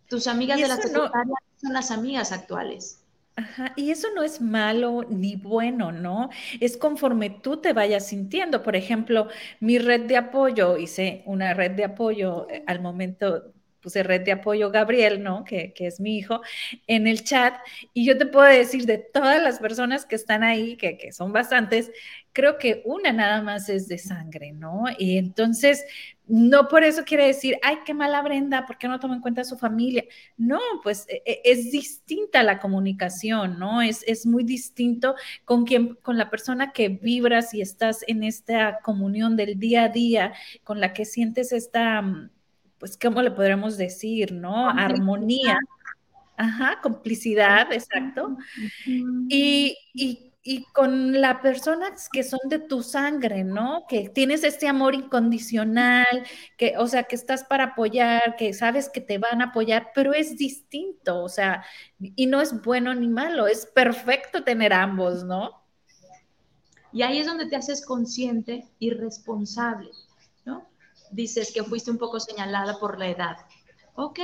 [0.09, 3.05] Tus amigas de la secundaria son las amigas actuales.
[3.39, 6.29] Ajá, y eso no es malo ni bueno, ¿no?
[6.59, 8.65] Es conforme tú te vayas sintiendo.
[8.65, 9.29] Por ejemplo,
[9.61, 14.33] mi red de apoyo, hice una red de apoyo eh, al momento puse red de
[14.33, 15.45] apoyo Gabriel, ¿no?
[15.45, 16.41] Que, es mi hijo,
[16.89, 17.55] en el chat.
[17.95, 21.33] Y yo te puedo decir de todas las personas que están ahí, que, que son
[21.33, 21.93] bastantes,
[22.39, 24.85] creo que una nada más es de sangre, ¿no?
[24.97, 25.85] Y entonces,
[26.29, 29.41] no por eso quiere decir, ay, qué mala Brenda, ¿por qué no toma en cuenta
[29.41, 30.05] a su familia?
[30.37, 33.83] No, pues e, e, es distinta la comunicación, ¿no?
[33.83, 38.79] Es, es muy distinto con quien, con la persona que vibras y estás en esta
[38.85, 40.33] comunión del día a día,
[40.63, 42.31] con la que sientes esta mm,
[42.79, 44.71] pues, ¿cómo le podríamos decir, no?
[44.71, 45.59] Armonía.
[46.37, 48.37] Ajá, complicidad, exacto.
[49.29, 49.77] Y,
[50.73, 53.85] con las personas que son de tu sangre, ¿no?
[53.89, 56.27] Que tienes este amor incondicional,
[56.57, 60.13] que, o sea, que estás para apoyar, que sabes que te van a apoyar, pero
[60.13, 61.65] es distinto, o sea,
[62.01, 65.63] y no es bueno ni malo, es perfecto tener ambos, ¿no?
[66.93, 69.91] Y ahí es donde te haces consciente y responsable
[71.11, 73.37] dices que fuiste un poco señalada por la edad.
[73.95, 74.19] Ok,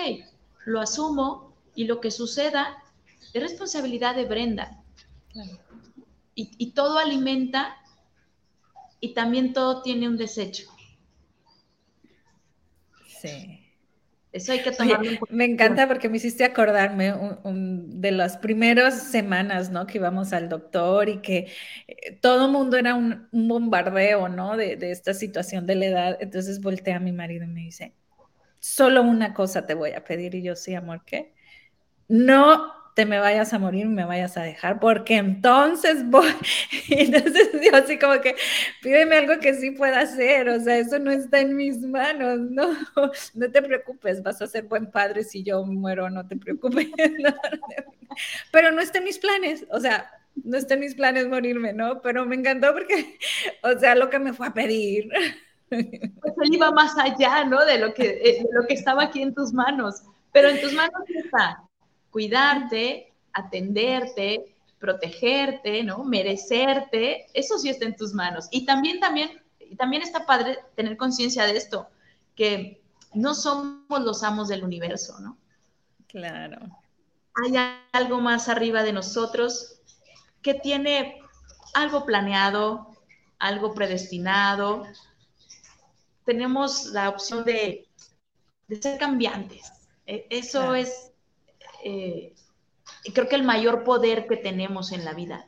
[0.66, 2.82] lo asumo y lo que suceda
[3.32, 4.82] es responsabilidad de Brenda.
[6.36, 7.76] Y, todo alimenta
[9.00, 10.64] y también todo tiene un desecho.
[13.06, 13.60] Sí.
[14.32, 17.14] Eso hay que tomarlo Me encanta porque me hiciste acordarme
[17.44, 19.86] de las primeras semanas, ¿no?
[19.86, 21.52] Que íbamos al doctor y que
[21.86, 24.56] eh, todo mundo era un, bombardeo, ¿no?
[24.56, 26.18] De, de, esta situación de la edad.
[26.20, 27.94] Entonces volteé a mi marido y me dice,
[28.58, 30.34] solo una cosa te voy a pedir.
[30.34, 31.32] Y yo, sí, amor, ¿qué?
[32.08, 36.28] No te me vayas a morir, me vayas a dejar, porque entonces voy.
[36.88, 38.36] entonces yo así como que
[38.80, 42.70] pídeme algo que sí pueda hacer, o sea, eso no está en mis manos, no,
[43.34, 46.88] no te preocupes, vas a ser buen padre si yo muero, no te preocupes.
[48.52, 50.08] Pero no está en mis planes, o sea,
[50.44, 52.00] no está en mis planes morirme, ¿no?
[52.00, 53.18] Pero me encantó porque,
[53.62, 55.08] o sea, lo que me fue a pedir.
[55.68, 57.64] Pues él iba más allá, ¿no?
[57.64, 60.04] De lo que, eh, de lo que estaba aquí en tus manos.
[60.32, 61.63] Pero en tus manos está
[62.14, 66.04] cuidarte, atenderte, protegerte, ¿no?
[66.04, 68.46] Merecerte, eso sí está en tus manos.
[68.52, 69.42] Y también, también,
[69.76, 71.88] también está padre tener conciencia de esto,
[72.36, 72.80] que
[73.14, 75.36] no somos los amos del universo, ¿no?
[76.06, 76.60] Claro.
[77.42, 77.56] Hay
[77.90, 79.80] algo más arriba de nosotros
[80.40, 81.20] que tiene
[81.74, 82.94] algo planeado,
[83.40, 84.84] algo predestinado.
[86.24, 87.88] Tenemos la opción de,
[88.80, 89.72] ser cambiantes.
[90.06, 91.10] E, eso es
[91.84, 92.34] eh,
[93.12, 95.46] creo que el mayor poder que tenemos en la vida.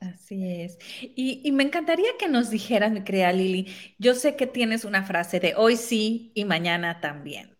[0.00, 0.78] Así es.
[1.00, 5.38] Y, me encantaría que nos dijeras, mi querida Lili, yo sé que tienes una frase
[5.38, 7.56] de hoy sí y mañana también.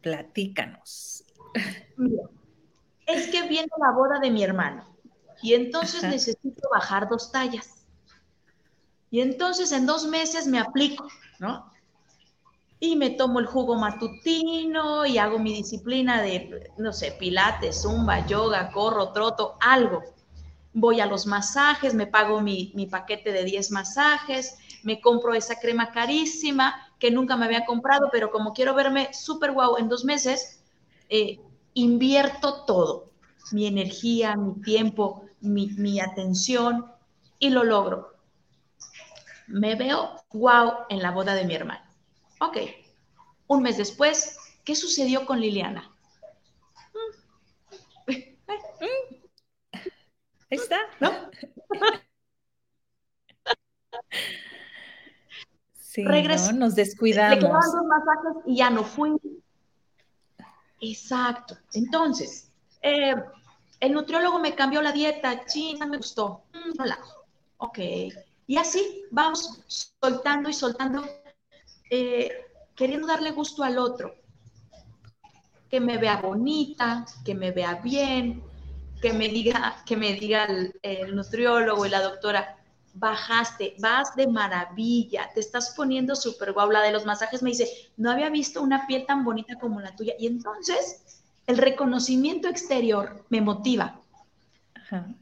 [0.00, 1.24] Platícanos.
[3.06, 4.84] es que viene la boda de mi hermano
[5.40, 7.86] y entonces necesito bajar dos tallas.
[9.10, 11.06] Y entonces en dos meses me aplico,
[11.38, 11.70] ¿no?
[12.84, 18.26] Y me tomo el jugo matutino y hago mi disciplina de, no sé, pilates, zumba,
[18.26, 20.02] yoga, corro, troto, algo.
[20.74, 25.92] Voy a los masajes, me pago mi, paquete de 10 masajes, me compro esa crema
[25.92, 30.62] carísima que nunca me había comprado, pero como quiero verme súper guau en dos meses,
[31.08, 31.40] eh,
[31.72, 33.10] invierto todo,
[33.52, 36.86] mi energía, mi tiempo, mi, mi atención
[37.38, 38.12] y lo logro.
[39.46, 41.83] Me veo guau en la boda de mi hermano
[42.46, 42.58] Ok,
[43.46, 45.90] un mes después, ¿qué sucedió con Liliana?
[50.50, 51.10] Ahí está, ¿no?
[55.94, 57.36] Sí, nos descuidamos.
[57.36, 59.12] Le quedaban dos masajes y ya no fui.
[60.80, 61.56] Exacto.
[61.72, 62.50] Entonces,
[62.82, 63.14] eh,
[63.78, 66.46] el nutriólogo me cambió la dieta, china, me gustó.
[66.52, 66.98] Mm, no la
[67.58, 67.78] Ok.
[68.46, 71.04] Y así vamos soltando y soltando,
[71.96, 72.28] eh,
[72.74, 74.16] queriendo darle gusto al otro.
[75.70, 78.42] Que me vea bonita, que me vea bien,
[79.00, 80.48] que me diga, que me diga
[80.82, 82.56] el, nutriólogo y la doctora,
[82.94, 86.68] bajaste, vas de maravilla, te estás poniendo súper guau.
[86.70, 89.94] La de los masajes me dice, no había visto una piel tan bonita como la
[89.94, 90.14] tuya.
[90.18, 94.00] Y entonces el reconocimiento exterior me motiva.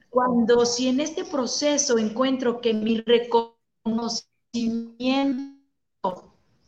[0.09, 5.52] Cuando si en este proceso encuentro que mi reconocimiento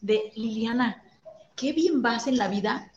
[0.04, 1.02] de Liliana,
[1.56, 2.92] qué bien vas en la vida,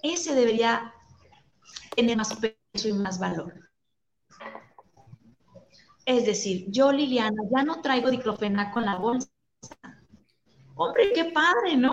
[0.00, 0.94] ese debería
[1.96, 3.52] tener más peso y más valor.
[6.04, 9.28] Es decir, yo, Liliana, ya no traigo diclofenac con la bolsa.
[10.76, 11.92] Hombre, qué padre, ¿no?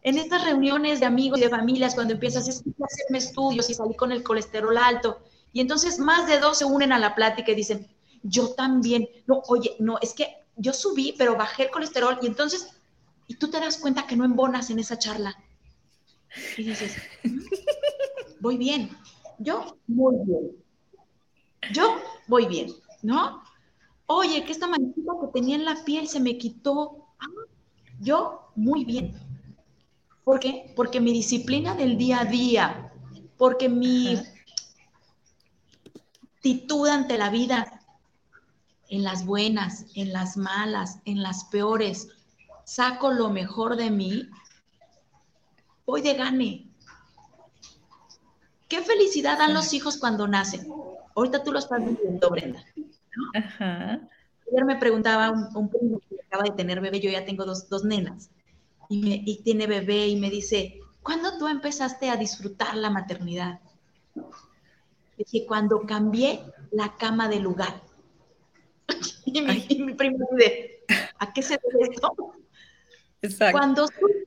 [0.00, 3.94] En estas reuniones de amigos y de familias, cuando empiezas a hacerme estudios y salí
[3.94, 5.20] con el colesterol alto,
[5.52, 9.42] y entonces más de dos se unen a la plática y dicen, yo también, no,
[9.48, 12.68] oye, no, es que yo subí, pero bajé el colesterol, y entonces,
[13.26, 15.34] y tú te das cuenta que no embonas en esa charla.
[16.56, 17.40] Y dices, mm,
[18.40, 18.90] voy bien,
[19.38, 20.50] yo muy bien,
[21.72, 21.96] yo
[22.28, 23.42] voy bien, ¿no?
[24.06, 27.06] Oye, que esta manchita que tenía en la piel se me quitó.
[27.18, 27.26] Ah,
[28.00, 29.14] yo, muy bien.
[30.24, 30.72] ¿Por qué?
[30.76, 32.92] Porque mi disciplina del día a día,
[33.38, 34.18] porque mi
[36.34, 37.79] actitud ante la vida,
[38.90, 42.08] en las buenas, en las malas, en las peores,
[42.64, 44.28] saco lo mejor de mí,
[45.86, 46.66] voy de gane.
[48.68, 50.68] Qué felicidad dan los hijos cuando nacen.
[51.16, 52.64] Ahorita tú lo estás viviendo, Brenda.
[53.58, 58.30] Ayer me preguntaba un primo acaba de tener bebé, yo ya tengo dos, dos nenas,
[58.88, 63.58] y, me, y tiene bebé y me dice, ¿cuándo tú empezaste a disfrutar la maternidad?
[65.18, 67.82] Dije, cuando cambié la cama de lugar.
[69.24, 70.84] y, mi, y mi primo dice,
[71.18, 72.14] ¿a qué se debe esto?
[73.22, 73.58] Exacto.
[73.58, 74.20] Cuando supe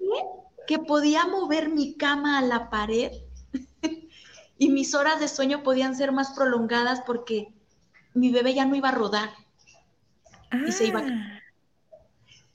[0.68, 3.12] que podía mover mi cama a la pared
[4.58, 7.54] y mis horas de sueño podían ser más prolongadas porque
[8.14, 9.30] mi bebé ya no iba a rodar
[10.68, 11.40] y se iba a ah.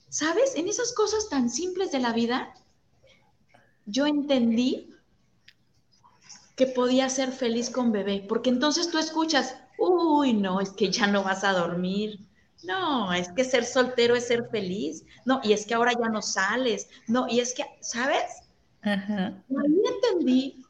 [0.09, 0.55] ¿Sabes?
[0.55, 2.53] En esas cosas tan simples de la vida,
[3.85, 4.89] yo entendí
[6.55, 11.07] que podía ser feliz con bebé, porque entonces tú escuchas, uy, no, es que ya
[11.07, 12.19] no vas a dormir.
[12.63, 15.05] No, es que ser soltero es ser feliz.
[15.25, 16.89] No, y es que ahora ya no sales.
[17.07, 18.43] No, y es que, ¿sabes?
[18.81, 19.43] Ajá.
[19.49, 20.65] Ahí entendí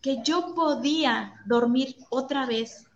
[0.00, 2.86] que yo podía dormir otra vez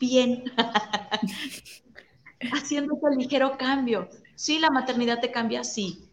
[0.00, 0.44] bien,
[2.52, 4.08] haciendo ese ligero cambio.
[4.34, 6.08] Sí, la maternidad te cambia, sí,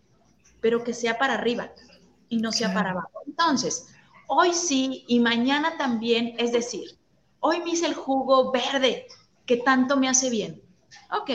[0.61, 1.71] pero que sea para arriba
[2.27, 3.21] y no sea para abajo.
[3.25, 3.87] Entonces,
[4.27, 6.98] hoy sí y mañana también, es decir,
[7.39, 9.07] hoy me hice el jugo verde
[9.45, 10.61] que tanto me hace bien.
[11.11, 11.31] Ok.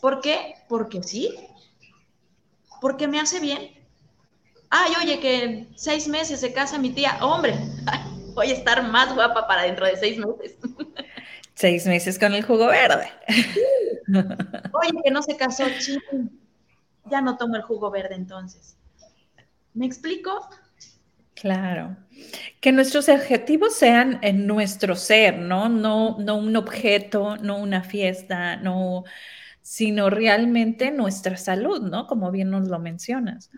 [0.00, 0.54] ¿Por qué?
[0.68, 1.34] Porque sí.
[2.80, 3.70] Porque me hace bien.
[4.70, 7.18] Ay, oye, que en seis meses se casa mi tía.
[7.22, 7.56] Hombre,
[8.34, 10.56] voy a estar más guapa para dentro de seis meses.
[11.56, 13.10] Seis meses con el jugo verde.
[14.08, 15.64] Oye, que no se casó,
[17.06, 18.76] Ya no tomo el jugo verde entonces.
[19.72, 20.46] ¿Me explico?
[21.40, 21.96] Claro.
[22.60, 25.68] Que nuestros objetivos sean en nuestro ser, ¿no?
[25.68, 29.04] No, no un objeto, no una fiesta, no,
[29.60, 32.06] sino realmente nuestra salud, ¿no?
[32.06, 33.50] Como bien nos lo mencionas.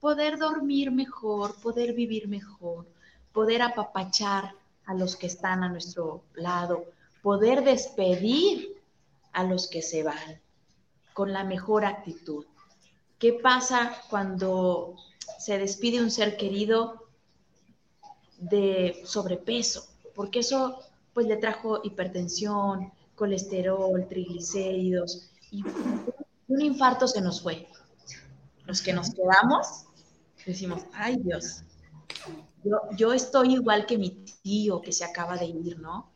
[0.00, 2.86] Poder dormir mejor, poder vivir mejor,
[3.32, 4.52] poder apapachar
[4.84, 6.86] a los que están a nuestro lado,
[7.22, 8.76] poder despedir
[9.32, 10.40] a los que se van
[11.12, 12.46] con la mejor actitud.
[13.18, 14.94] ¿Qué pasa cuando
[15.38, 17.08] se despide un ser querido
[18.38, 19.86] de sobrepeso?
[20.14, 20.80] Porque eso
[21.14, 25.64] pues le trajo hipertensión, colesterol, triglicéridos y
[26.48, 27.66] un infarto se nos fue.
[28.66, 29.86] Los que nos quedamos
[30.46, 31.62] decimos, ay Dios,
[32.64, 34.10] yo, yo estoy igual que mi
[34.42, 36.10] tío que se acaba de ir, ¿no?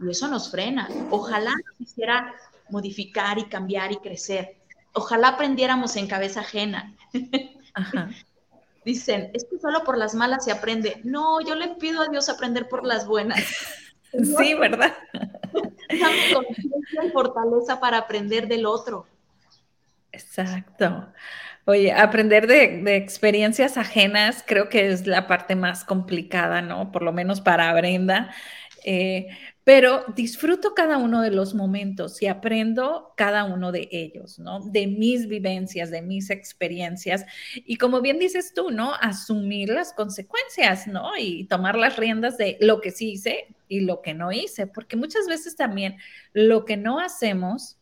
[0.00, 0.88] Y eso nos frena.
[1.10, 2.34] Ojalá quisiera
[2.70, 4.56] modificar y cambiar y crecer.
[4.96, 6.94] Ojalá aprendiéramos en cabeza ajena.
[8.84, 11.02] Dicen, es que solo por las malas se aprende.
[11.04, 13.44] No, yo le pido a Dios aprender por las buenas.
[14.38, 14.94] Sí, ¿verdad?
[15.12, 19.06] Dame conciencia y fortaleza para aprender del otro.
[20.10, 21.12] Exacto.
[21.66, 26.92] Oye, aprender de, de, experiencias ajenas creo que es la parte más complicada, ¿no?
[26.92, 28.30] Por lo menos para Brenda.
[28.84, 29.26] Eh,
[29.66, 34.60] pero disfruto cada uno de los momentos y aprendo cada uno de ellos, ¿no?
[34.60, 37.26] De mis vivencias, de mis experiencias.
[37.56, 38.94] Y como bien dices tú, ¿no?
[38.94, 41.16] Asumir las consecuencias, ¿no?
[41.18, 44.94] Y tomar las riendas de lo que sí hice y lo que no hice, porque
[44.94, 45.96] muchas veces también
[46.32, 47.76] lo que no hacemos,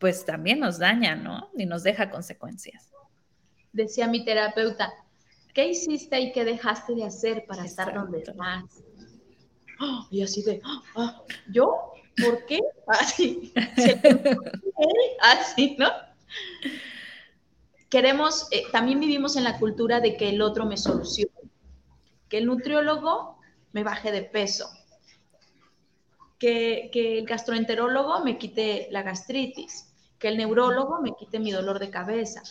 [0.00, 1.50] pues también nos daña, ¿no?
[1.56, 2.90] Y nos deja consecuencias.
[3.72, 4.92] Decía mi terapeuta,
[5.54, 8.82] ¿qué hiciste y qué dejaste de hacer para estar donde estás?
[10.10, 10.60] y así de,
[10.96, 11.92] ah, ¿yo?
[12.22, 12.60] ¿Por qué?
[12.86, 13.52] Así,
[15.20, 15.88] así, ¿no?
[17.88, 21.32] Queremos, eh, también vivimos en la cultura de que el otro me solucione,
[22.28, 23.38] que el nutriólogo
[23.72, 24.68] me baje de peso,
[26.38, 31.78] que, que el gastroenterólogo me quite la gastritis, que el neurólogo me quite mi dolor
[31.78, 32.42] de cabeza,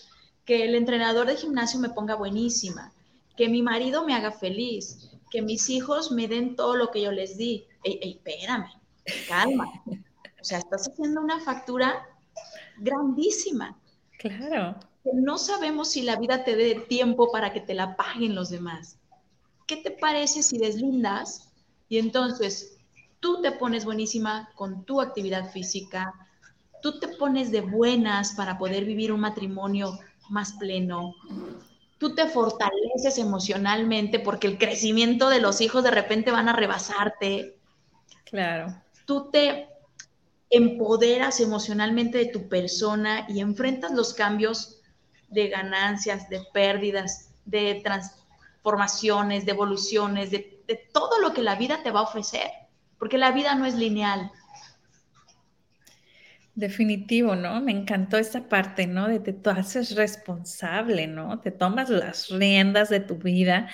[0.46, 2.94] que el entrenador de gimnasio me ponga buenísima,
[3.36, 7.12] que mi marido me haga feliz, que mis hijos me den todo lo que yo
[7.12, 7.66] les di.
[7.84, 8.70] Ey, ey, espérame,
[9.28, 9.66] calma.
[9.88, 12.06] O sea, estás haciendo una factura
[12.78, 13.80] grandísima.
[14.20, 14.76] Claro.
[15.14, 19.00] No sabemos si la vida te dé tiempo para que te la paguen los demás.
[19.66, 21.52] ¿Qué te parece si deslindas
[21.90, 22.78] y entonces
[23.20, 26.14] tú te pones buenísima con tu actividad física,
[26.82, 29.98] tú te pones de buenas para poder vivir un matrimonio
[30.30, 31.14] más pleno,
[32.02, 37.60] tú te fortaleces emocionalmente porque el crecimiento de los hijos de repente van a rebasarte.
[38.26, 38.76] Claro.
[39.06, 39.70] Tú te
[40.50, 44.82] empoderas emocionalmente de tu persona y enfrentas los cambios
[45.30, 51.84] de ganancias, de pérdidas, de transformaciones, de evoluciones, de, de todo lo que la vida
[51.84, 52.50] te va a ofrecer,
[52.98, 54.32] porque la vida no es lineal.
[56.56, 57.62] Definitivo, ¿no?
[57.62, 59.08] Me encantó esa parte, ¿no?
[59.08, 61.40] De que tú haces responsable, ¿no?
[61.40, 63.70] Te tomas las riendas de tu vida.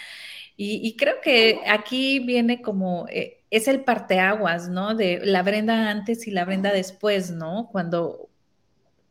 [0.59, 4.95] Y, creo que aquí viene como, eh, es el parteaguas, ¿no?
[4.95, 7.69] De la Brenda antes y la Brenda después, ¿no?
[7.71, 8.29] Cuando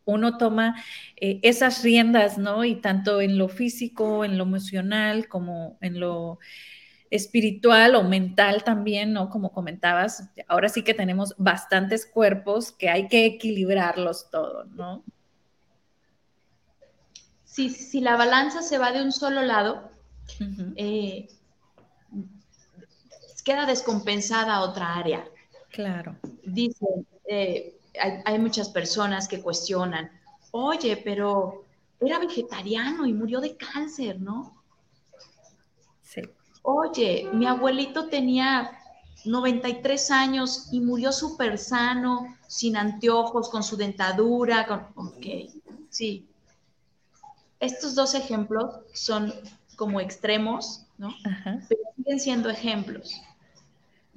[0.05, 0.83] uno toma
[1.17, 2.64] eh, esas riendas, ¿no?
[2.64, 6.39] Y tanto en lo físico, en lo emocional, como en lo
[7.11, 9.31] espiritual o mental también, ¿no?
[9.31, 15.03] Como comentabas, ahora sí que tenemos bastantes cuerpos que hay que equilibrarlos todos, ¿no?
[17.45, 19.91] Si, si la balanza se va de un solo lado,
[20.77, 21.29] eh,
[23.45, 25.25] queda descompensada otra área.
[25.71, 26.17] Claro.
[26.45, 30.11] Dicen, eh, hay, hay muchas personas que cuestionan,
[30.51, 31.65] oye, pero
[32.01, 34.57] era vegetariano y murió de cáncer, ¿no?
[36.67, 38.73] Oye, mi abuelito tenía
[39.25, 44.87] 93 años y murió súper sano, sin anteojos, con su dentadura, con...
[44.97, 45.27] Ok,
[45.89, 46.27] sí.
[47.61, 49.33] Estos dos ejemplos son
[49.77, 51.14] como extremos, ¿no?
[51.69, 53.23] Pero siguen siendo ejemplos.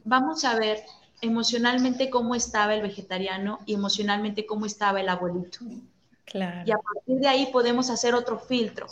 [0.04, 0.84] Vamos a ver
[1.22, 5.60] emocionalmente cómo estaba el vegetariano y emocionalmente cómo estaba el abuelito.
[6.26, 6.64] Claro.
[6.66, 8.88] Y a partir de ahí podemos hacer otro filtro.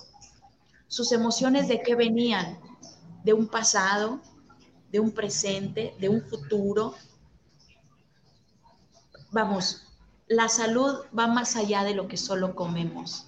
[0.87, 2.57] Sus emociones de qué venían,
[3.27, 4.21] de un pasado,
[4.89, 6.95] de un presente, de un futuro.
[9.33, 9.85] Vamos,
[10.29, 13.27] la salud va más allá de lo que solo comemos.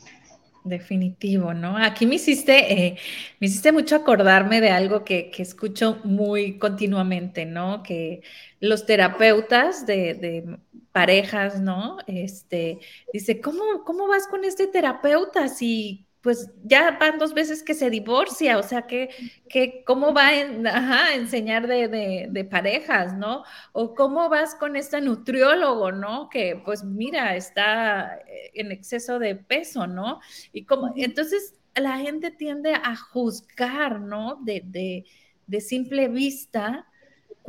[0.63, 1.75] Definitivo, ¿no?
[1.75, 2.97] Aquí me hiciste, eh,
[3.41, 7.83] me hiciste mucho acordarme de algo que, escucho muy continuamente, ¿no?
[7.83, 8.21] Que
[8.61, 10.59] los terapeutas de, de,
[10.93, 11.97] parejas, ¿no?
[12.07, 12.79] Este,
[13.11, 17.89] dice, ¿cómo, ¿cómo vas con este terapeuta si pues ya van dos veces que se
[17.89, 19.09] divorcia, o sea, que,
[19.47, 23.43] que cómo va a enseñar de, parejas, ¿no?
[23.71, 26.29] O cómo vas con este nutriólogo, ¿no?
[26.29, 28.19] Que pues mira, está
[28.53, 30.19] en exceso de peso, ¿no?
[30.51, 34.39] Y como, entonces la gente tiende a juzgar, ¿no?
[34.43, 35.05] De, de,
[35.47, 36.88] de simple vista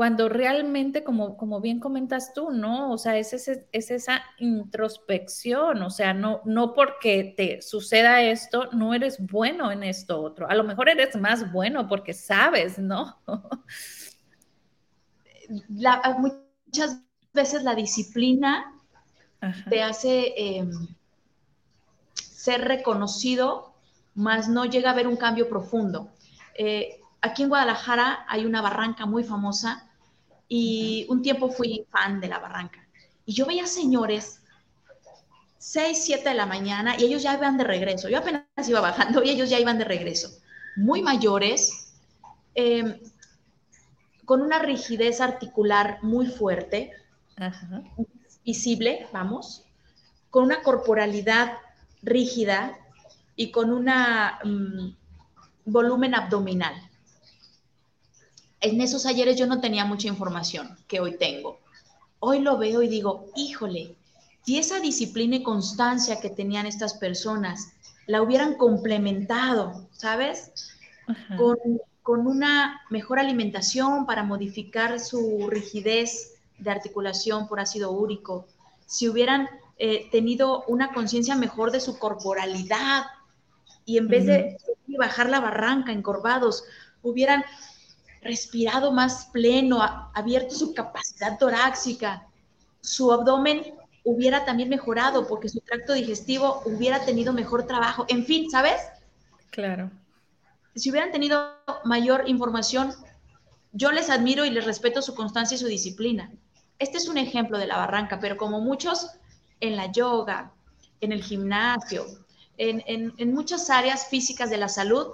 [0.01, 2.91] cuando realmente, como, como bien comentas tú, ¿no?
[2.91, 8.95] O sea, es, es esa introspección, o sea, no, no porque te suceda esto, no
[8.95, 10.49] eres bueno en esto otro.
[10.49, 13.19] A lo mejor eres más bueno porque sabes, ¿no?
[16.19, 17.03] muchas
[17.35, 18.73] veces la disciplina
[19.69, 20.71] te hace em,
[22.15, 23.75] ser reconocido,
[24.15, 26.11] más no llega a haber un cambio profundo.
[26.55, 29.89] Eh, aquí en Guadalajara hay una barranca muy famosa
[30.53, 32.85] y un tiempo fui fan de la barranca.
[33.25, 34.43] Y yo veía señores
[35.59, 38.09] 6, 7 de la mañana y ellos ya iban de regreso.
[38.09, 40.29] Yo apenas iba bajando y ellos ya iban de regreso.
[40.77, 41.95] Muy mayores,
[42.55, 42.99] em,
[44.25, 46.93] con una rigidez articular muy fuerte,
[48.45, 49.65] visible, vamos,
[50.31, 51.59] con una corporalidad
[52.03, 52.77] rígida
[53.37, 54.97] y con un mm,
[55.65, 56.90] volumen abdominal
[58.61, 61.59] en esos ayeres yo no tenía mucha información que hoy tengo.
[62.23, 63.95] hoy lo veo y digo, híjole,
[64.45, 67.73] si esa disciplina y constancia que tenían estas personas
[68.07, 70.53] la hubieran complementado, ¿sabes?
[71.39, 71.57] Con,
[72.03, 78.47] con, una mejor alimentación para modificar su rigidez de articulación por ácido úrico,
[78.87, 79.49] si hubieran
[79.79, 83.05] eh, tenido una conciencia mejor de su corporalidad
[83.87, 84.59] y en vez de
[84.99, 86.65] bajar la barranca encorvados,
[87.03, 87.45] hubieran
[88.23, 89.83] respirado más pleno,
[90.15, 92.27] abierto su capacidad torácica,
[92.81, 98.05] su abdomen hubiera también mejorado porque su tracto digestivo hubiera tenido mejor trabajo.
[98.09, 98.81] En fin, ¿sabes?
[99.51, 99.91] Claro.
[100.75, 102.93] Si hubieran tenido mayor información,
[103.73, 106.33] yo les admiro y les respeto su constancia y su disciplina.
[106.79, 109.11] Este es un ejemplo de la barranca, pero como muchos
[109.61, 110.53] en la yoga,
[111.01, 112.07] en el gimnasio,
[112.57, 115.09] en, muchas áreas físicas de la salud,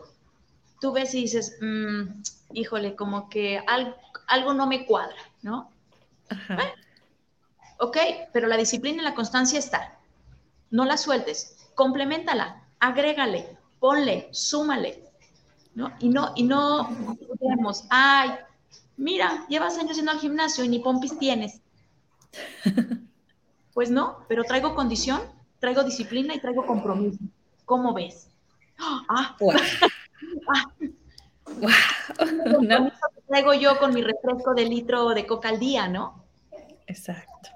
[0.81, 2.23] tú ves y dices, mm,
[2.53, 3.63] híjole, como que
[4.27, 5.71] algo, no me cuadra, ¿no?
[7.79, 7.97] ok,
[8.33, 9.99] pero la disciplina y la constancia está.
[10.71, 15.05] No la sueltes, complementala, agrégale, ponle, súmale,
[15.75, 15.93] ¿no?
[16.01, 16.89] Y no, y no
[17.41, 18.31] digamos, ay,
[18.97, 21.61] mira, llevas años yendo al gimnasio y ni pompis tienes.
[23.77, 25.21] Pues no, pero traigo condición,
[25.61, 27.19] traigo disciplina y traigo compromiso.
[27.67, 28.27] ¿Cómo ves?
[28.79, 29.37] Ah,
[32.63, 32.93] no.
[33.29, 36.25] traigo yo con mi refresco de litro de coca al día, ¿no?
[36.87, 37.51] Exacto.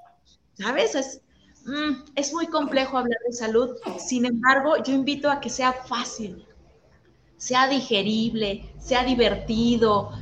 [0.55, 0.95] ¿Sabes?
[0.95, 1.23] Es,
[1.67, 3.77] mm, es muy complejo hablar de salud.
[3.99, 6.47] Sin embargo, yo invito a que sea fácil,
[7.37, 10.13] sea digerible, sea divertido.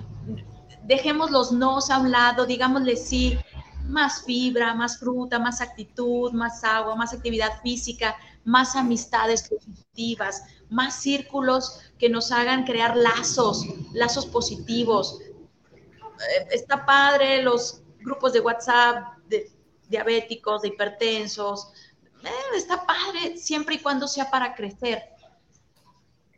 [0.85, 3.39] Dejemos los nos a un lado, digámosle sí,
[3.89, 10.95] más fibra, más fruta, más actitud, más agua, más actividad física, más amistades positivas, más
[10.95, 15.21] círculos que nos hagan crear lazos, lazos positivos.
[15.21, 19.51] Eh, está padre los grupos de WhatsApp de
[19.89, 21.73] diabéticos, de hipertensos.
[22.25, 25.03] Eh, está padre siempre y cuando sea para crecer.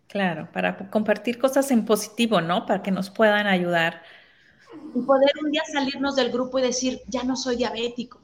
[0.06, 2.66] Claro, para compartir cosas en positivo, ¿no?
[2.66, 4.02] Para que nos puedan ayudar
[4.94, 8.20] y poder un día salirnos del grupo y decir, ya no soy diabético.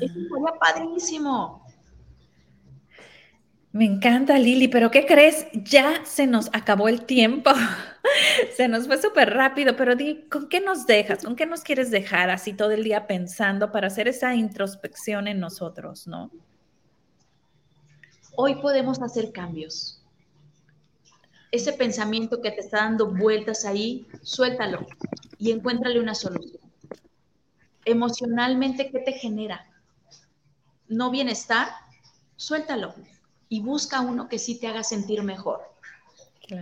[0.00, 1.65] Eso sería padrísimo.
[3.72, 5.46] Me encanta, Lili, pero ¿qué crees?
[5.52, 7.50] Ya se nos acabó el tiempo.
[8.56, 11.24] se nos fue súper rápido, pero di, ¿con qué nos dejas?
[11.24, 15.40] ¿Con qué nos quieres dejar así todo el día pensando para hacer esa introspección en
[15.40, 16.30] nosotros, no?
[18.34, 20.02] Hoy podemos hacer cambios
[21.56, 24.86] ese pensamiento que te está dando vueltas ahí, suéltalo
[25.38, 26.62] y encuéntrale una solución.
[27.84, 29.66] Emocionalmente, ¿qué te genera?
[30.88, 31.68] ¿No bienestar?
[32.36, 32.94] Suéltalo
[33.48, 35.60] y busca uno que sí te haga sentir mejor.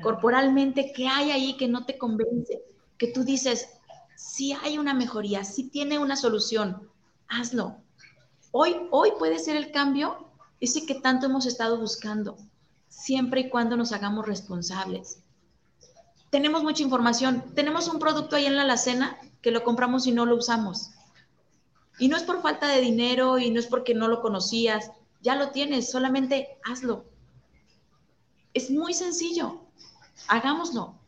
[0.03, 2.62] Corporalmente, ¿qué hay ahí que no te convence?
[2.97, 3.68] Que tú dices,
[4.16, 6.89] si hay una mejoría, si tiene una solución,
[7.28, 7.76] hazlo.
[8.51, 10.28] Hoy, hoy puede ser el cambio
[10.61, 12.39] ese que tanto hemos estado buscando
[12.89, 15.18] siempre y cuando nos hagamos responsables.
[16.30, 20.24] Tenemos mucha información, tenemos un producto ahí en la alacena que lo compramos y no
[20.24, 20.91] lo usamos.
[21.99, 24.91] Y no es por falta de dinero y no es porque no lo conocías,
[25.25, 27.07] ya lo tienes, solamente hazlo.
[28.53, 29.66] Es muy sencillo,
[30.29, 31.01] hagámoslo.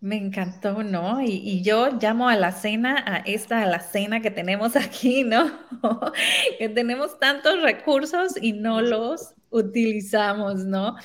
[0.00, 1.22] Me encantó, ¿no?
[1.22, 5.50] Y, yo llamo a la cena, a esta, a la cena que tenemos aquí, ¿no?
[6.58, 10.96] que tenemos tantos recursos y no los utilizamos, ¿no?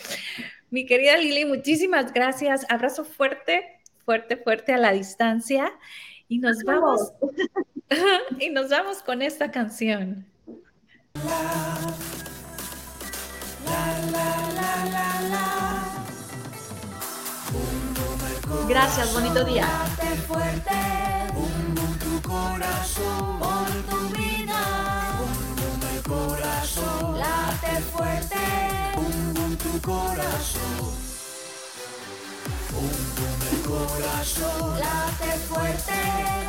[0.72, 2.66] Mi querida Lili, muchísimas gracias.
[2.70, 5.72] Abrazo fuerte, fuerte, fuerte a la distancia.
[6.28, 7.14] Y nos vamos,
[8.40, 10.29] y nos vamos con esta canción.
[18.70, 19.68] Gracias, bonito día.
[20.28, 20.72] fuerte,
[22.00, 24.62] tu corazón, por tu vida.
[25.92, 28.38] el corazón, late fuerte,
[29.58, 30.94] tu corazón.
[33.52, 36.40] El corazón, late fuerte.